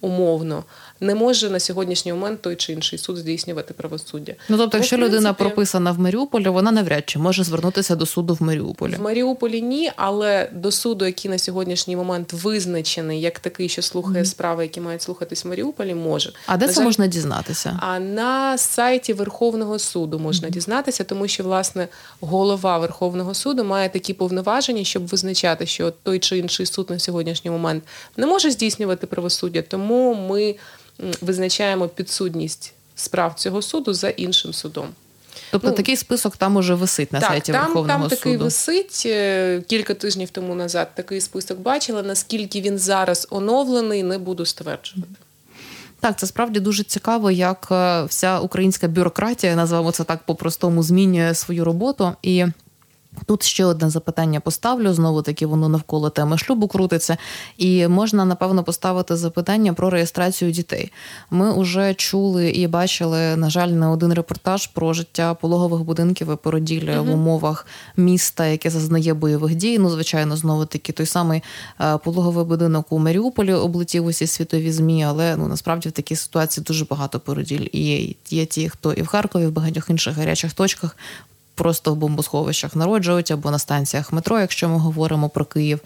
умовно 0.00 0.64
не 1.00 1.14
може 1.14 1.50
на 1.50 1.60
сьогоднішній 1.60 2.12
момент 2.12 2.42
той 2.42 2.56
чи 2.56 2.72
інший 2.72 2.98
суд 2.98 3.16
здійснювати 3.16 3.74
правосуддя. 3.74 4.34
Ну 4.48 4.56
тобто, 4.56 4.76
якщо 4.76 4.96
принципі, 4.96 5.16
людина 5.16 5.32
прописана 5.32 5.92
в 5.92 5.98
Маріуполі, 5.98 6.48
вона 6.48 6.72
навряд 6.72 7.02
чи 7.06 7.18
може 7.18 7.44
звернутися 7.44 7.96
до 7.96 8.06
суду 8.06 8.34
в 8.34 8.42
Маріуполі. 8.42 8.94
В 8.94 9.00
Маріуполі 9.00 9.62
ні, 9.62 9.92
але 9.96 10.50
до 10.52 10.72
суду, 10.72 11.06
який 11.06 11.30
на 11.30 11.38
сьогоднішній 11.38 11.96
момент 11.96 12.32
визначений 12.32 13.20
як 13.20 13.38
такий, 13.38 13.68
що 13.68 13.82
слухає 13.82 14.22
mm-hmm. 14.22 14.26
справи, 14.26 14.62
які 14.62 14.80
мають 14.80 15.02
слухатись 15.02 15.44
в 15.44 15.48
Маріуполі, 15.48 15.94
може. 15.94 16.32
А 16.46 16.56
де 16.56 16.66
на 16.66 16.72
це 16.72 16.78
жаль, 16.80 16.84
можна 16.84 17.06
дізнатися? 17.06 17.78
А 17.82 17.98
на 17.98 18.58
сайті 18.58 19.12
Верховного 19.12 19.78
суду 19.78 20.18
можна 20.18 20.48
mm-hmm. 20.48 20.52
дізнатися, 20.52 21.04
тому 21.04 21.28
що 21.28 21.44
власне 21.44 21.88
голова 22.20 22.78
Верховного 22.78 23.34
суду 23.34 23.64
має 23.64 23.88
такі 23.88 24.14
повноваження, 24.14 24.84
щоб 24.84 25.06
визначати, 25.06 25.66
що 25.66 25.90
той 25.90 26.18
чи 26.18 26.38
інший 26.38 26.66
суд 26.66 26.90
на 26.90 26.98
сьогоднішній 26.98 27.50
момент 27.50 27.84
не 28.16 28.26
може 28.26 28.50
здійснювати 28.50 29.06
правосуддя, 29.06 29.62
тому 29.62 30.14
ми 30.28 30.54
визначаємо 31.20 31.88
підсудність 31.88 32.72
справ 32.94 33.34
цього 33.34 33.62
суду 33.62 33.94
за 33.94 34.08
іншим 34.08 34.52
судом. 34.52 34.88
Тобто 35.50 35.68
ну, 35.68 35.74
такий 35.74 35.96
список 35.96 36.36
там 36.36 36.56
уже 36.56 36.74
висить 36.74 37.12
на 37.12 37.20
так, 37.20 37.28
сайті 37.28 37.52
там, 37.52 37.60
Верховного 37.60 37.88
там 37.88 38.02
суду? 38.02 38.10
Так, 38.10 38.18
там 38.18 38.32
такий 38.32 38.44
висить. 38.44 39.02
Е, 39.06 39.62
кілька 39.66 39.94
тижнів 39.94 40.30
тому 40.30 40.54
назад 40.54 40.88
такий 40.94 41.20
список 41.20 41.58
бачила. 41.58 42.02
Наскільки 42.02 42.60
він 42.60 42.78
зараз 42.78 43.26
оновлений, 43.30 44.02
не 44.02 44.18
буду 44.18 44.46
стверджувати. 44.46 45.14
Так, 46.00 46.18
це 46.18 46.26
справді 46.26 46.60
дуже 46.60 46.84
цікаво, 46.84 47.30
як 47.30 47.68
е, 47.70 48.04
вся 48.04 48.40
українська 48.40 48.88
бюрократія, 48.88 49.56
називаємо 49.56 49.92
це 49.92 50.04
так 50.04 50.22
по-простому, 50.22 50.82
змінює 50.82 51.34
свою 51.34 51.64
роботу. 51.64 52.12
І 52.22 52.46
Тут 53.26 53.42
ще 53.42 53.64
одне 53.64 53.90
запитання 53.90 54.40
поставлю. 54.40 54.92
Знову 54.92 55.22
таки 55.22 55.46
воно 55.46 55.68
навколо 55.68 56.10
теми 56.10 56.38
шлюбу 56.38 56.68
крутиться, 56.68 57.16
і 57.58 57.88
можна 57.88 58.24
напевно 58.24 58.64
поставити 58.64 59.16
запитання 59.16 59.72
про 59.72 59.90
реєстрацію 59.90 60.50
дітей. 60.50 60.92
Ми 61.30 61.60
вже 61.60 61.94
чули 61.94 62.50
і 62.50 62.66
бачили, 62.66 63.36
на 63.36 63.50
жаль, 63.50 63.68
не 63.68 63.86
один 63.86 64.12
репортаж 64.12 64.66
про 64.66 64.92
життя 64.92 65.34
пологових 65.34 65.80
будинків 65.80 66.32
і 66.32 66.36
породілля 66.36 67.00
uh 67.00 67.04
в 67.04 67.14
умовах 67.14 67.66
міста, 67.96 68.46
яке 68.46 68.70
зазнає 68.70 69.14
бойових 69.14 69.54
дій. 69.54 69.78
Ну, 69.78 69.90
звичайно, 69.90 70.36
знову 70.36 70.64
таки 70.64 70.92
той 70.92 71.06
самий 71.06 71.42
е, 71.80 71.98
пологовий 71.98 72.44
будинок 72.44 72.92
у 72.92 72.98
Маріуполі 72.98 73.52
облетів 73.52 74.04
усі 74.04 74.26
світові 74.26 74.72
змі, 74.72 75.04
але 75.04 75.36
ну 75.36 75.48
насправді 75.48 75.88
в 75.88 75.92
такій 75.92 76.16
ситуації 76.16 76.64
дуже 76.64 76.84
багато 76.84 77.20
породіль. 77.20 77.68
І 77.72 78.16
є 78.30 78.46
ті, 78.46 78.68
хто 78.68 78.92
і 78.92 79.02
в 79.02 79.06
Харкові, 79.06 79.42
і 79.42 79.46
в 79.46 79.52
багатьох 79.52 79.90
інших 79.90 80.16
гарячих 80.16 80.52
точках 80.52 80.96
просто 81.58 81.92
в 81.92 81.96
бомбосховищах 81.96 82.76
народжують 82.76 83.30
або 83.30 83.50
на 83.50 83.58
станціях 83.58 84.12
метро, 84.12 84.40
якщо 84.40 84.68
ми 84.68 84.78
говоримо 84.78 85.28
про 85.28 85.44
Київ. 85.44 85.80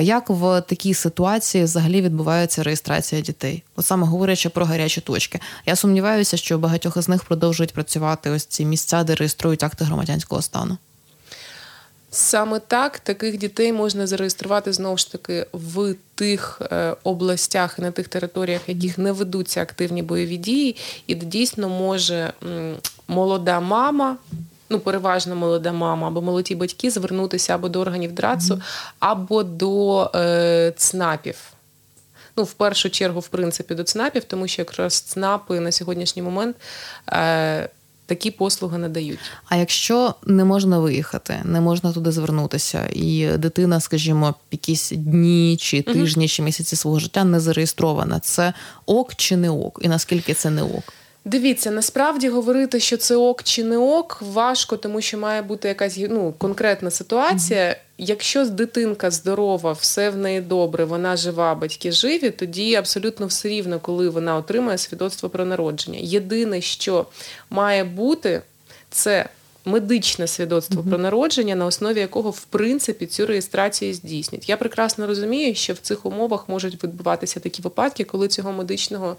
Як 0.00 0.30
в 0.30 0.60
такій 0.60 0.94
ситуації 0.94 1.64
взагалі 1.64 2.02
відбувається 2.02 2.62
реєстрація 2.62 3.20
дітей? 3.20 3.62
От 3.76 3.86
саме 3.86 4.06
говорячи 4.06 4.48
про 4.48 4.64
гарячі 4.64 5.00
точки, 5.00 5.40
я 5.66 5.76
сумніваюся, 5.76 6.36
що 6.36 6.58
багатьох 6.58 6.96
із 6.96 7.08
них 7.08 7.24
продовжують 7.24 7.72
працювати 7.72 8.30
ось 8.30 8.44
ці 8.44 8.64
місця, 8.64 9.04
де 9.04 9.14
реєструють 9.14 9.62
акти 9.62 9.84
громадянського 9.84 10.42
стану. 10.42 10.78
Саме 12.10 12.60
так 12.60 12.98
таких 12.98 13.38
дітей 13.38 13.72
можна 13.72 14.06
зареєструвати 14.06 14.72
знову 14.72 14.96
ж 14.96 15.12
таки 15.12 15.46
в 15.52 15.94
тих 16.14 16.62
е, 16.62 16.96
областях 17.04 17.76
і 17.78 17.82
на 17.82 17.90
тих 17.90 18.08
територіях, 18.08 18.60
яких 18.66 18.98
не 18.98 19.12
ведуться 19.12 19.62
активні 19.62 20.02
бойові 20.02 20.36
дії, 20.36 20.76
і 21.06 21.14
де 21.14 21.26
дійсно 21.26 21.68
може 21.68 22.32
молода 23.08 23.60
мама. 23.60 24.16
Ну, 24.74 24.80
переважно 24.80 25.36
молода 25.36 25.72
мама 25.72 26.08
або 26.08 26.22
молоді 26.22 26.54
батьки 26.54 26.90
звернутися 26.90 27.54
або 27.54 27.68
до 27.68 27.80
органів 27.80 28.12
ДРАЦу, 28.12 28.60
або 28.98 29.42
до 29.42 30.10
е, 30.14 30.72
ЦНАПів. 30.76 31.36
Ну, 32.36 32.42
в 32.44 32.52
першу 32.52 32.90
чергу, 32.90 33.20
в 33.20 33.28
принципі, 33.28 33.74
до 33.74 33.84
ЦНАПів, 33.84 34.24
тому 34.24 34.48
що 34.48 34.62
якраз 34.62 35.00
ЦНАПи 35.00 35.60
на 35.60 35.72
сьогоднішній 35.72 36.22
момент 36.22 36.56
е, 37.08 37.68
такі 38.06 38.30
послуги 38.30 38.78
надають. 38.78 39.18
А 39.48 39.56
якщо 39.56 40.14
не 40.26 40.44
можна 40.44 40.78
виїхати, 40.78 41.40
не 41.44 41.60
можна 41.60 41.92
туди 41.92 42.12
звернутися, 42.12 42.88
і 42.92 43.36
дитина, 43.38 43.80
скажімо, 43.80 44.34
якісь 44.50 44.90
дні 44.90 45.56
чи 45.60 45.82
тижні, 45.82 46.28
чи 46.28 46.42
місяці 46.42 46.76
свого 46.76 46.98
життя 46.98 47.24
не 47.24 47.40
зареєстрована, 47.40 48.20
це 48.20 48.52
ок 48.86 49.14
чи 49.14 49.36
не 49.36 49.50
ок? 49.50 49.80
І 49.82 49.88
наскільки 49.88 50.34
це 50.34 50.50
не 50.50 50.62
ок? 50.62 50.92
Дивіться, 51.26 51.70
насправді 51.70 52.28
говорити, 52.28 52.80
що 52.80 52.96
це 52.96 53.16
ок 53.16 53.42
чи 53.42 53.64
не 53.64 53.78
ок, 53.78 54.18
важко, 54.20 54.76
тому 54.76 55.00
що 55.00 55.18
має 55.18 55.42
бути 55.42 55.68
якась 55.68 55.98
ну, 56.10 56.34
конкретна 56.38 56.90
ситуація. 56.90 57.64
Mm-hmm. 57.64 57.76
Якщо 57.98 58.46
дитинка 58.46 59.10
здорова, 59.10 59.72
все 59.72 60.10
в 60.10 60.16
неї 60.16 60.40
добре, 60.40 60.84
вона 60.84 61.16
жива, 61.16 61.54
батьки 61.54 61.92
живі, 61.92 62.30
тоді 62.30 62.74
абсолютно 62.74 63.26
все 63.26 63.48
рівно, 63.48 63.80
коли 63.80 64.08
вона 64.08 64.36
отримає 64.36 64.78
свідоцтво 64.78 65.28
про 65.28 65.44
народження. 65.44 65.98
Єдине, 66.02 66.60
що 66.60 67.06
має 67.50 67.84
бути, 67.84 68.42
це 68.90 69.28
медичне 69.64 70.26
свідоцтво 70.26 70.82
mm-hmm. 70.82 70.88
про 70.88 70.98
народження, 70.98 71.54
на 71.54 71.66
основі 71.66 72.00
якого 72.00 72.30
в 72.30 72.44
принципі 72.44 73.06
цю 73.06 73.26
реєстрацію 73.26 73.94
здійснять. 73.94 74.48
Я 74.48 74.56
прекрасно 74.56 75.06
розумію, 75.06 75.54
що 75.54 75.72
в 75.72 75.78
цих 75.78 76.06
умовах 76.06 76.48
можуть 76.48 76.84
відбуватися 76.84 77.40
такі 77.40 77.62
випадки, 77.62 78.04
коли 78.04 78.28
цього 78.28 78.52
медичного 78.52 79.16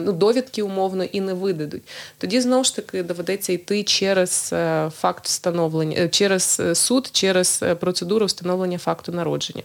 ну, 0.00 0.12
довідки 0.12 0.62
умовно 0.62 1.04
і 1.04 1.20
не 1.20 1.34
видадуть. 1.34 1.82
Тоді 2.18 2.40
знову 2.40 2.64
ж 2.64 2.76
таки 2.76 3.02
доведеться 3.02 3.52
йти 3.52 3.82
через 3.82 4.50
е, 4.52 4.90
факт 4.96 5.26
встановлення, 5.26 5.96
е, 5.98 6.08
через 6.08 6.60
е, 6.60 6.74
суд, 6.74 7.08
через 7.12 7.62
процедуру 7.80 8.26
встановлення 8.26 8.78
факту 8.78 9.12
народження. 9.12 9.62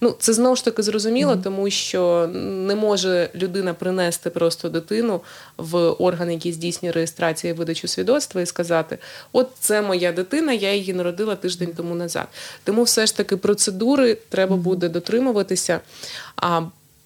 Ну, 0.00 0.16
Це 0.18 0.32
знову 0.32 0.56
ж 0.56 0.64
таки 0.64 0.82
зрозуміло, 0.82 1.32
mm-hmm. 1.32 1.42
тому 1.42 1.70
що 1.70 2.30
не 2.34 2.74
може 2.74 3.30
людина 3.34 3.74
принести 3.74 4.30
просто 4.30 4.68
дитину 4.68 5.20
в 5.56 5.76
орган, 5.90 6.30
який 6.32 6.52
здійснює 6.52 6.92
реєстрацію 6.92 7.54
і 7.54 7.56
видачу 7.56 7.88
свідоцтва, 7.88 8.40
і 8.40 8.46
сказати: 8.46 8.98
От 9.32 9.48
це 9.60 9.82
моя 9.82 10.12
дитина, 10.12 10.52
я 10.52 10.74
її 10.74 10.92
народила 10.92 11.36
тиждень 11.36 11.72
тому 11.76 11.94
назад. 11.94 12.28
Тому 12.64 12.82
все 12.82 13.06
ж 13.06 13.16
таки 13.16 13.36
процедури 13.36 14.14
треба 14.28 14.56
буде 14.56 14.88
дотримуватися. 14.88 15.80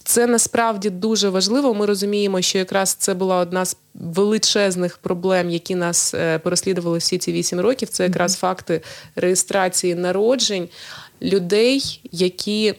Це 0.05 0.27
насправді 0.27 0.91
дуже 0.91 1.29
важливо. 1.29 1.75
Ми 1.75 1.87
розуміємо, 1.87 2.43
що 2.43 2.59
якраз 2.59 2.95
це 2.95 3.15
була 3.15 3.37
одна 3.37 3.65
з 3.65 3.77
величезних 3.95 4.99
проблем, 4.99 5.51
які 5.51 5.75
нас 5.75 6.15
е, 6.15 6.39
переслідували 6.39 6.99
всі 6.99 7.19
ці 7.19 7.33
вісім 7.33 7.61
років. 7.61 7.89
Це 7.89 8.05
якраз 8.05 8.37
факти 8.37 8.81
реєстрації 9.17 9.95
народжень 9.95 10.69
людей, 11.23 12.01
які 12.13 12.75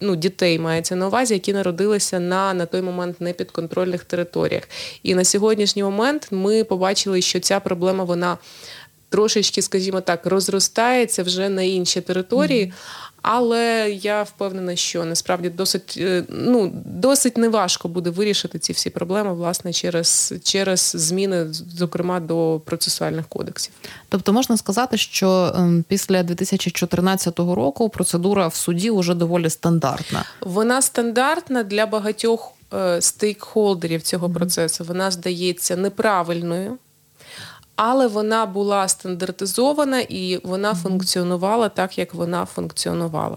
ну 0.00 0.16
дітей 0.16 0.58
мається 0.58 0.96
на 0.96 1.06
увазі, 1.06 1.34
які 1.34 1.52
народилися 1.52 2.20
на 2.20 2.54
на 2.54 2.66
той 2.66 2.82
момент 2.82 3.20
непідконтрольних 3.20 4.04
територіях. 4.04 4.62
І 5.02 5.14
на 5.14 5.24
сьогоднішній 5.24 5.82
момент 5.82 6.28
ми 6.30 6.64
побачили, 6.64 7.22
що 7.22 7.40
ця 7.40 7.60
проблема 7.60 8.04
вона 8.04 8.38
трошечки, 9.08 9.62
скажімо 9.62 10.00
так, 10.00 10.26
розростається 10.26 11.22
вже 11.22 11.48
на 11.48 11.62
інші 11.62 12.00
території. 12.00 12.64
Mm-hmm. 12.64 13.07
Але 13.22 13.90
я 14.02 14.22
впевнена, 14.22 14.76
що 14.76 15.04
насправді 15.04 15.48
досить 15.48 15.94
е, 16.00 16.24
ну 16.28 16.72
досить 16.84 17.36
неважко 17.36 17.88
буде 17.88 18.10
вирішити 18.10 18.58
ці 18.58 18.72
всі 18.72 18.90
проблеми 18.90 19.34
власне 19.34 19.72
через 19.72 20.34
через 20.42 20.80
зміни, 20.96 21.46
зокрема 21.52 22.20
до 22.20 22.60
процесуальних 22.64 23.26
кодексів. 23.28 23.74
Тобто 24.08 24.32
можна 24.32 24.56
сказати, 24.56 24.96
що 24.96 25.52
ем, 25.56 25.84
після 25.88 26.22
2014 26.22 27.38
року 27.38 27.88
процедура 27.88 28.48
в 28.48 28.54
суді 28.54 28.90
вже 28.90 29.14
доволі 29.14 29.50
стандартна. 29.50 30.24
Вона 30.40 30.82
стандартна 30.82 31.62
для 31.62 31.86
багатьох 31.86 32.52
е, 32.74 33.00
стейкхолдерів 33.02 34.02
цього 34.02 34.30
процесу. 34.30 34.84
Вона 34.84 35.10
здається 35.10 35.76
неправильною 35.76 36.78
але 37.78 38.06
вона 38.06 38.46
була 38.46 38.88
стандартизована 38.88 40.00
і 40.00 40.40
вона 40.44 40.74
функціонувала 40.74 41.68
так, 41.68 41.98
як 41.98 42.14
вона 42.14 42.44
функціонувала. 42.44 43.36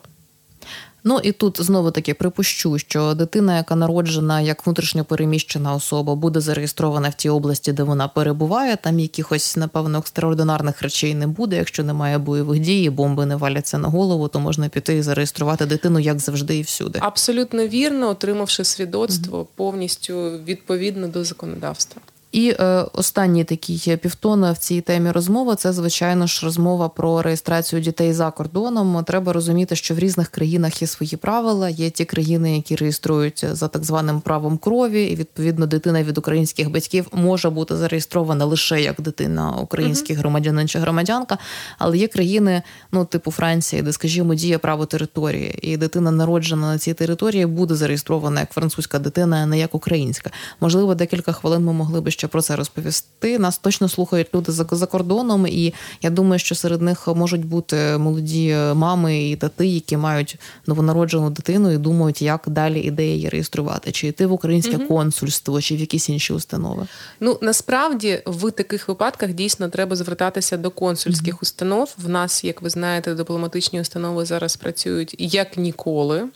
Ну 1.04 1.20
і 1.24 1.32
тут 1.32 1.62
знову 1.62 1.92
таки 1.92 2.14
припущу, 2.14 2.78
що 2.78 3.14
дитина, 3.14 3.58
яка 3.58 3.76
народжена 3.76 4.42
як 4.42 4.66
внутрішньо 4.66 5.06
переміщена 5.06 5.74
особа, 5.74 6.16
буде 6.16 6.42
зареєстрована 6.42 7.10
в 7.10 7.14
тій 7.14 7.30
області, 7.30 7.74
де 7.74 7.84
вона 7.84 8.08
перебуває. 8.08 8.78
Там 8.78 9.00
якихось, 9.00 9.58
напевно, 9.58 10.00
екстраординарних 10.00 10.82
речей 10.82 11.16
не 11.16 11.28
буде. 11.28 11.56
Якщо 11.56 11.84
немає 11.84 12.18
бойових 12.18 12.60
дій, 12.60 12.90
бомби 12.90 13.26
не 13.26 13.36
валяться 13.36 13.78
на 13.78 13.88
голову, 13.88 14.28
то 14.28 14.40
можна 14.40 14.70
піти 14.70 14.98
і 14.98 15.02
зареєструвати 15.02 15.66
дитину 15.66 16.00
як 16.00 16.20
завжди, 16.20 16.58
і 16.58 16.62
всюди. 16.62 17.00
Абсолютно 17.02 17.68
вірно, 17.68 18.10
отримавши 18.10 18.64
свідоцтво 18.64 19.40
mm-hmm. 19.40 19.48
повністю 19.56 20.32
відповідно 20.46 21.08
до 21.08 21.24
законодавства. 21.24 22.02
І 22.32 22.56
е, 22.60 22.86
останній 22.94 23.44
такий 23.44 23.98
півтона 23.98 24.52
в 24.52 24.58
цій 24.58 24.82
темі 24.82 25.12
розмови 25.12 25.56
це, 25.56 25.74
звичайно 25.74 26.28
ж, 26.28 26.46
розмова 26.46 26.90
про 26.90 27.22
реєстрацію 27.22 27.82
дітей 27.82 28.14
за 28.14 28.32
кордоном. 28.32 29.04
Треба 29.04 29.34
розуміти, 29.34 29.76
що 29.76 29.96
в 29.96 30.00
різних 30.00 30.28
країнах 30.28 30.82
є 30.82 30.88
свої 30.88 31.18
правила. 31.18 31.70
Є 31.70 31.90
ті 31.90 32.06
країни, 32.06 32.56
які 32.56 32.76
реєструють 32.76 33.46
за 33.52 33.68
так 33.68 33.84
званим 33.84 34.22
правом 34.22 34.58
крові, 34.58 35.04
і 35.04 35.16
відповідно 35.16 35.66
дитина 35.66 36.04
від 36.04 36.18
українських 36.18 36.72
батьків 36.72 37.08
може 37.12 37.50
бути 37.50 37.76
зареєстрована 37.76 38.46
лише 38.46 38.82
як 38.82 39.02
дитина 39.02 39.52
українських 39.52 40.18
громадянин 40.18 40.68
чи 40.68 40.80
громадянка. 40.80 41.38
Але 41.78 41.98
є 41.98 42.08
країни, 42.08 42.62
ну 42.92 43.06
типу 43.06 43.32
Франції, 43.32 43.82
де, 43.82 43.94
скажімо, 43.94 44.36
діє 44.36 44.58
право 44.58 44.86
території, 44.86 45.60
і 45.62 45.78
дитина 45.78 46.12
народжена 46.12 46.68
на 46.68 46.78
цій 46.78 46.94
території 46.94 47.46
буде 47.46 47.76
зареєстрована 47.76 48.40
як 48.40 48.52
французька 48.52 49.00
дитина, 49.00 49.38
а 49.38 49.46
не 49.46 49.60
як 49.60 49.76
українська. 49.76 50.30
Можливо, 50.62 50.96
декілька 50.96 51.32
хвилин 51.32 51.64
ми 51.64 51.74
могли 51.74 52.02
би 52.02 52.12
ще 52.22 52.28
про 52.28 52.42
це 52.42 52.56
розповісти. 52.56 53.40
Нас 53.40 53.58
точно 53.58 53.90
слухають 53.90 54.28
люди 54.36 54.52
за, 54.52 54.66
за 54.72 54.86
кордоном, 54.86 55.48
і 55.48 55.74
я 56.02 56.10
думаю, 56.10 56.40
що 56.40 56.56
серед 56.56 56.82
них 56.82 57.08
можуть 57.08 57.46
бути 57.46 57.98
молоді 57.98 58.56
мами 58.74 59.30
і 59.30 59.36
тати, 59.36 59.68
які 59.68 59.98
мають 59.98 60.38
новонароджену 60.68 61.30
дитину 61.30 61.72
і 61.72 61.78
думають, 61.78 62.22
як 62.22 62.44
далі 62.48 62.80
ідеї 62.80 63.14
її 63.14 63.30
реєструвати, 63.30 63.92
чи 63.92 64.08
йти 64.08 64.26
в 64.26 64.32
українське 64.32 64.78
угу. 64.78 64.88
консульство, 64.88 65.62
чи 65.62 65.76
в 65.76 65.80
якісь 65.80 66.10
інші 66.10 66.34
установи. 66.34 66.88
Ну 67.20 67.38
насправді 67.42 68.22
в 68.26 68.52
таких 68.52 68.88
випадках 68.88 69.34
дійсно 69.34 69.70
треба 69.70 69.96
звертатися 69.96 70.58
до 70.58 70.72
консульських 70.72 71.34
угу. 71.34 71.40
установ. 71.42 71.96
В 71.98 72.10
нас, 72.10 72.44
як 72.44 72.62
ви 72.62 72.70
знаєте, 72.70 73.14
дипломатичні 73.16 73.82
установи 73.82 74.26
зараз 74.26 74.56
працюють 74.56 75.16
як 75.20 75.58
ніколи. 75.58 76.28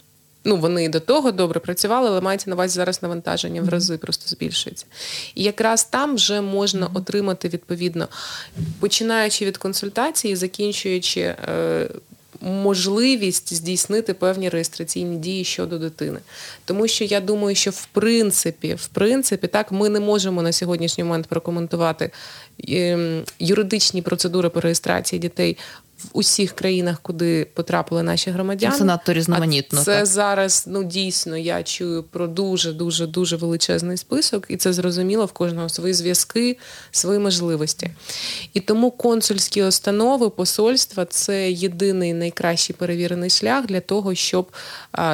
Ну, 0.46 0.58
вони 0.58 0.84
і 0.84 0.90
до 0.90 1.00
того 1.00 1.32
добре 1.32 1.60
працювали, 1.60 2.10
але 2.10 2.22
мається 2.22 2.50
на 2.50 2.56
увазі 2.56 2.76
зараз 2.76 3.04
навантаження 3.04 3.62
в 3.62 3.70
рази 3.70 3.98
просто 3.98 4.30
збільшується. 4.30 4.86
І 5.36 5.44
якраз 5.44 5.84
там 5.84 6.16
вже 6.16 6.42
можна 6.42 6.90
отримати 6.94 7.50
відповідно, 7.50 8.08
починаючи 8.80 9.46
від 9.46 9.58
консультації, 9.58 10.36
закінчуючи. 10.36 11.22
Е, 11.22 11.90
можливість 12.42 13.54
здійснити 13.54 14.14
певні 14.14 14.50
реєстраційні 14.50 15.18
дії 15.18 15.44
щодо 15.44 15.78
дитини, 15.78 16.20
тому 16.66 16.88
що 16.88 17.04
я 17.04 17.20
думаю, 17.20 17.56
що 17.56 17.72
в 17.72 17.86
принципі, 17.86 18.74
в 18.74 18.88
принципі, 18.88 19.48
так 19.48 19.72
ми 19.72 19.90
не 19.90 20.00
можемо 20.00 20.42
на 20.42 20.52
сьогоднішній 20.52 21.04
момент 21.04 21.28
прокоментувати 21.28 22.12
ем, 22.68 23.24
юридичні 23.40 24.02
процедури 24.02 24.50
по 24.50 24.62
реєстрації 24.62 25.20
дітей 25.20 25.58
в 25.98 26.08
усіх 26.14 26.52
країнах, 26.52 27.00
куди 27.02 27.48
потрапили 27.54 28.04
наші 28.04 28.32
громадяни. 28.32 28.78
Це 28.78 28.84
надто 28.84 29.14
різноманітно. 29.14 29.80
А 29.82 29.84
це 29.84 29.98
так. 29.98 30.06
зараз 30.06 30.64
ну 30.68 30.84
дійсно 30.84 31.38
я 31.38 31.64
чую 31.64 32.04
про 32.04 32.28
дуже 32.28 32.74
дуже 32.74 33.08
дуже 33.08 33.36
величезний 33.36 33.98
список, 33.98 34.46
і 34.50 34.58
це 34.58 34.74
зрозуміло 34.74 35.26
в 35.26 35.32
кожного 35.32 35.70
свої 35.70 35.94
зв'язки, 35.94 36.58
свої 36.92 37.20
можливості. 37.20 37.92
І 38.54 38.60
тому 38.60 38.92
консульські 38.92 39.64
установи, 39.64 40.30
посольства 40.30 41.06
це 41.06 41.52
єдиний 41.52 42.14
найкращий 42.14 42.76
перевірений 42.80 43.30
шлях 43.30 43.66
для 43.66 43.80
того, 43.80 44.16
щоб 44.16 44.52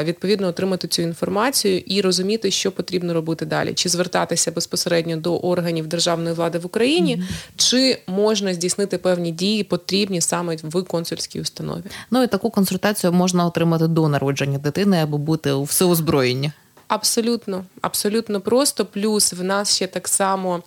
відповідно 0.03 0.47
отримати 0.47 0.87
цю 0.87 1.01
інформацію 1.01 1.77
і 1.77 2.01
розуміти, 2.01 2.51
що 2.51 2.71
потрібно 2.71 3.13
робити 3.13 3.45
далі, 3.45 3.73
чи 3.73 3.89
звертатися 3.89 4.51
безпосередньо 4.51 5.17
до 5.17 5.37
органів 5.37 5.87
державної 5.87 6.35
влади 6.35 6.59
в 6.59 6.65
Україні, 6.65 7.17
mm-hmm. 7.17 7.51
чи 7.55 7.97
можна 8.07 8.53
здійснити 8.53 8.97
певні 8.97 9.31
дії, 9.31 9.63
потрібні 9.63 10.21
саме 10.21 10.55
в 10.63 10.70
консульській 10.71 11.41
установі. 11.41 11.83
Ну 12.11 12.23
і 12.23 12.27
таку 12.27 12.49
консультацію 12.49 13.13
можна 13.13 13.45
отримати 13.45 13.87
до 13.87 14.07
народження 14.07 14.57
дитини 14.57 14.97
або 14.97 15.17
бути 15.17 15.51
у 15.51 15.63
всеозброєнні. 15.63 16.51
Абсолютно, 16.87 17.65
абсолютно 17.81 18.41
просто. 18.41 18.85
Плюс 18.85 19.33
в 19.33 19.43
нас 19.43 19.75
ще 19.75 19.87
так 19.87 20.07
само 20.07 20.63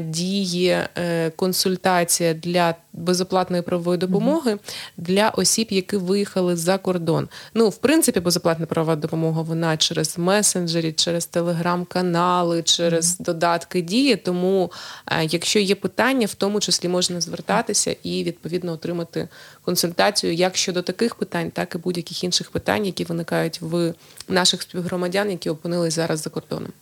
діє 0.00 0.88
е, 0.96 1.30
консультація 1.30 2.34
для 2.34 2.74
безоплатної 2.92 3.62
правової 3.62 3.98
допомоги 3.98 4.58
для 4.96 5.28
осіб, 5.28 5.66
які 5.70 5.96
виїхали 5.96 6.56
за 6.56 6.78
кордон. 6.78 7.28
Ну, 7.54 7.68
в 7.68 7.76
принципі, 7.76 8.20
безоплатна 8.20 8.66
правова 8.66 8.96
допомога 8.96 9.42
вона 9.42 9.76
через 9.76 10.18
месенджері, 10.18 10.92
через 10.92 11.26
телеграм-канали, 11.26 12.62
через 12.62 13.18
додатки 13.18 13.82
діє. 13.82 14.16
Тому, 14.16 14.72
е, 15.06 15.24
якщо 15.24 15.58
є 15.58 15.74
питання, 15.74 16.26
в 16.26 16.34
тому 16.34 16.60
числі 16.60 16.88
можна 16.88 17.20
звертатися 17.20 17.96
і 18.02 18.24
відповідно 18.24 18.72
отримати 18.72 19.28
консультацію 19.62 20.34
як 20.34 20.56
щодо 20.56 20.82
таких 20.82 21.14
питань, 21.14 21.50
так 21.50 21.74
і 21.74 21.78
будь-яких 21.78 22.24
інших 22.24 22.50
питань, 22.50 22.86
які 22.86 23.04
виникають 23.04 23.60
в 23.60 23.94
наших 24.28 24.62
співгромадян, 24.62 25.30
які 25.30 25.50
опинились 25.50 25.94
зараз 25.94 26.22
за 26.22 26.30
кордоном. 26.30 26.72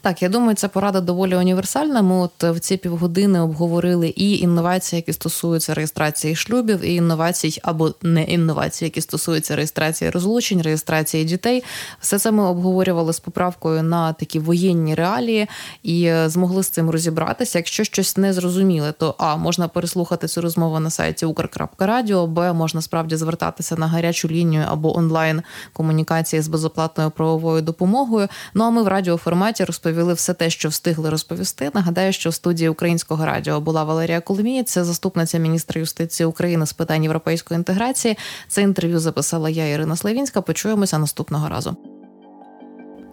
Так, 0.00 0.22
я 0.22 0.28
думаю, 0.28 0.54
ця 0.54 0.68
порада 0.68 1.00
доволі 1.00 1.36
універсальна. 1.36 2.02
Ми 2.02 2.14
от 2.14 2.42
в 2.42 2.60
ці 2.60 2.76
півгодини 2.76 3.40
обговорили 3.40 4.08
і 4.08 4.38
інновації, 4.38 4.98
які 4.98 5.12
стосуються 5.12 5.74
реєстрації 5.74 6.36
шлюбів, 6.36 6.84
і 6.84 6.94
інновацій 6.94 7.60
або 7.62 7.94
не 8.02 8.24
інновацій, 8.24 8.84
які 8.84 9.00
стосуються 9.00 9.56
реєстрації 9.56 10.10
розлучень, 10.10 10.62
реєстрації 10.62 11.24
дітей. 11.24 11.64
Все 12.00 12.18
це 12.18 12.30
ми 12.30 12.42
обговорювали 12.42 13.12
з 13.12 13.20
поправкою 13.20 13.82
на 13.82 14.12
такі 14.12 14.38
воєнні 14.38 14.94
реалії 14.94 15.46
і 15.82 16.04
е, 16.04 16.28
змогли 16.28 16.62
з 16.62 16.68
цим 16.68 16.90
розібратися. 16.90 17.58
Якщо 17.58 17.84
щось 17.84 18.16
не 18.16 18.32
зрозуміле, 18.32 18.92
то 18.92 19.14
а 19.18 19.36
можна 19.36 19.68
переслухати 19.68 20.28
цю 20.28 20.40
розмову 20.40 20.80
на 20.80 20.90
сайті 20.90 21.26
Укр.Радіо, 21.26 22.26
б 22.26 22.52
можна 22.52 22.82
справді 22.82 23.16
звертатися 23.16 23.76
на 23.76 23.86
гарячу 23.86 24.28
лінію 24.28 24.64
або 24.68 24.96
онлайн 24.96 25.42
комунікації 25.72 26.42
з 26.42 26.48
безоплатною 26.48 27.10
правовою 27.10 27.62
допомогою. 27.62 28.28
Ну 28.54 28.64
а 28.64 28.70
ми 28.70 28.82
в 28.82 28.88
радіоформаті 28.88 29.59
форматі 29.60 29.64
розповіли 29.64 30.14
все 30.14 30.34
те, 30.34 30.50
що 30.50 30.68
встигли 30.68 31.10
розповісти. 31.10 31.70
Нагадаю, 31.74 32.12
що 32.12 32.30
в 32.30 32.34
студії 32.34 32.68
українського 32.68 33.26
радіо 33.26 33.60
була 33.60 33.84
Валерія 33.84 34.20
Коломієць, 34.20 34.78
заступниця 34.78 35.38
міністра 35.38 35.80
юстиції 35.80 36.26
України 36.26 36.66
з 36.66 36.72
питань 36.72 37.02
європейської 37.02 37.58
інтеграції. 37.58 38.16
Це 38.48 38.62
інтерв'ю 38.62 38.98
записала 38.98 39.50
я, 39.50 39.68
Ірина 39.68 39.96
Славінська. 39.96 40.40
Почуємося 40.40 40.98
наступного 40.98 41.48
разу. 41.48 41.76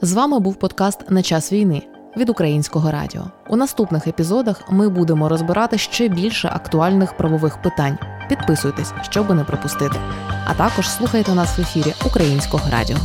З 0.02 0.14
вами 0.14 0.40
був 0.40 0.56
подкаст 0.56 1.10
на 1.10 1.22
час 1.22 1.52
війни 1.52 1.82
від 2.18 2.30
українського 2.30 2.92
радіо. 2.92 3.32
У 3.50 3.56
наступних 3.56 4.08
епізодах 4.08 4.62
ми 4.72 4.90
будемо 4.90 5.30
розбирати 5.30 5.78
ще 5.78 6.08
більше 6.08 6.48
актуальних 6.48 7.18
правових 7.18 7.62
питань. 7.62 7.98
Підписуйтесь, 8.30 8.94
щоб 9.10 9.36
не 9.36 9.44
пропустити. 9.44 9.96
А 10.46 10.54
також 10.54 10.90
слухайте 10.90 11.32
нас 11.32 11.58
в 11.58 11.62
ефірі 11.62 11.94
Українського 12.06 12.70
радіо. 12.72 12.98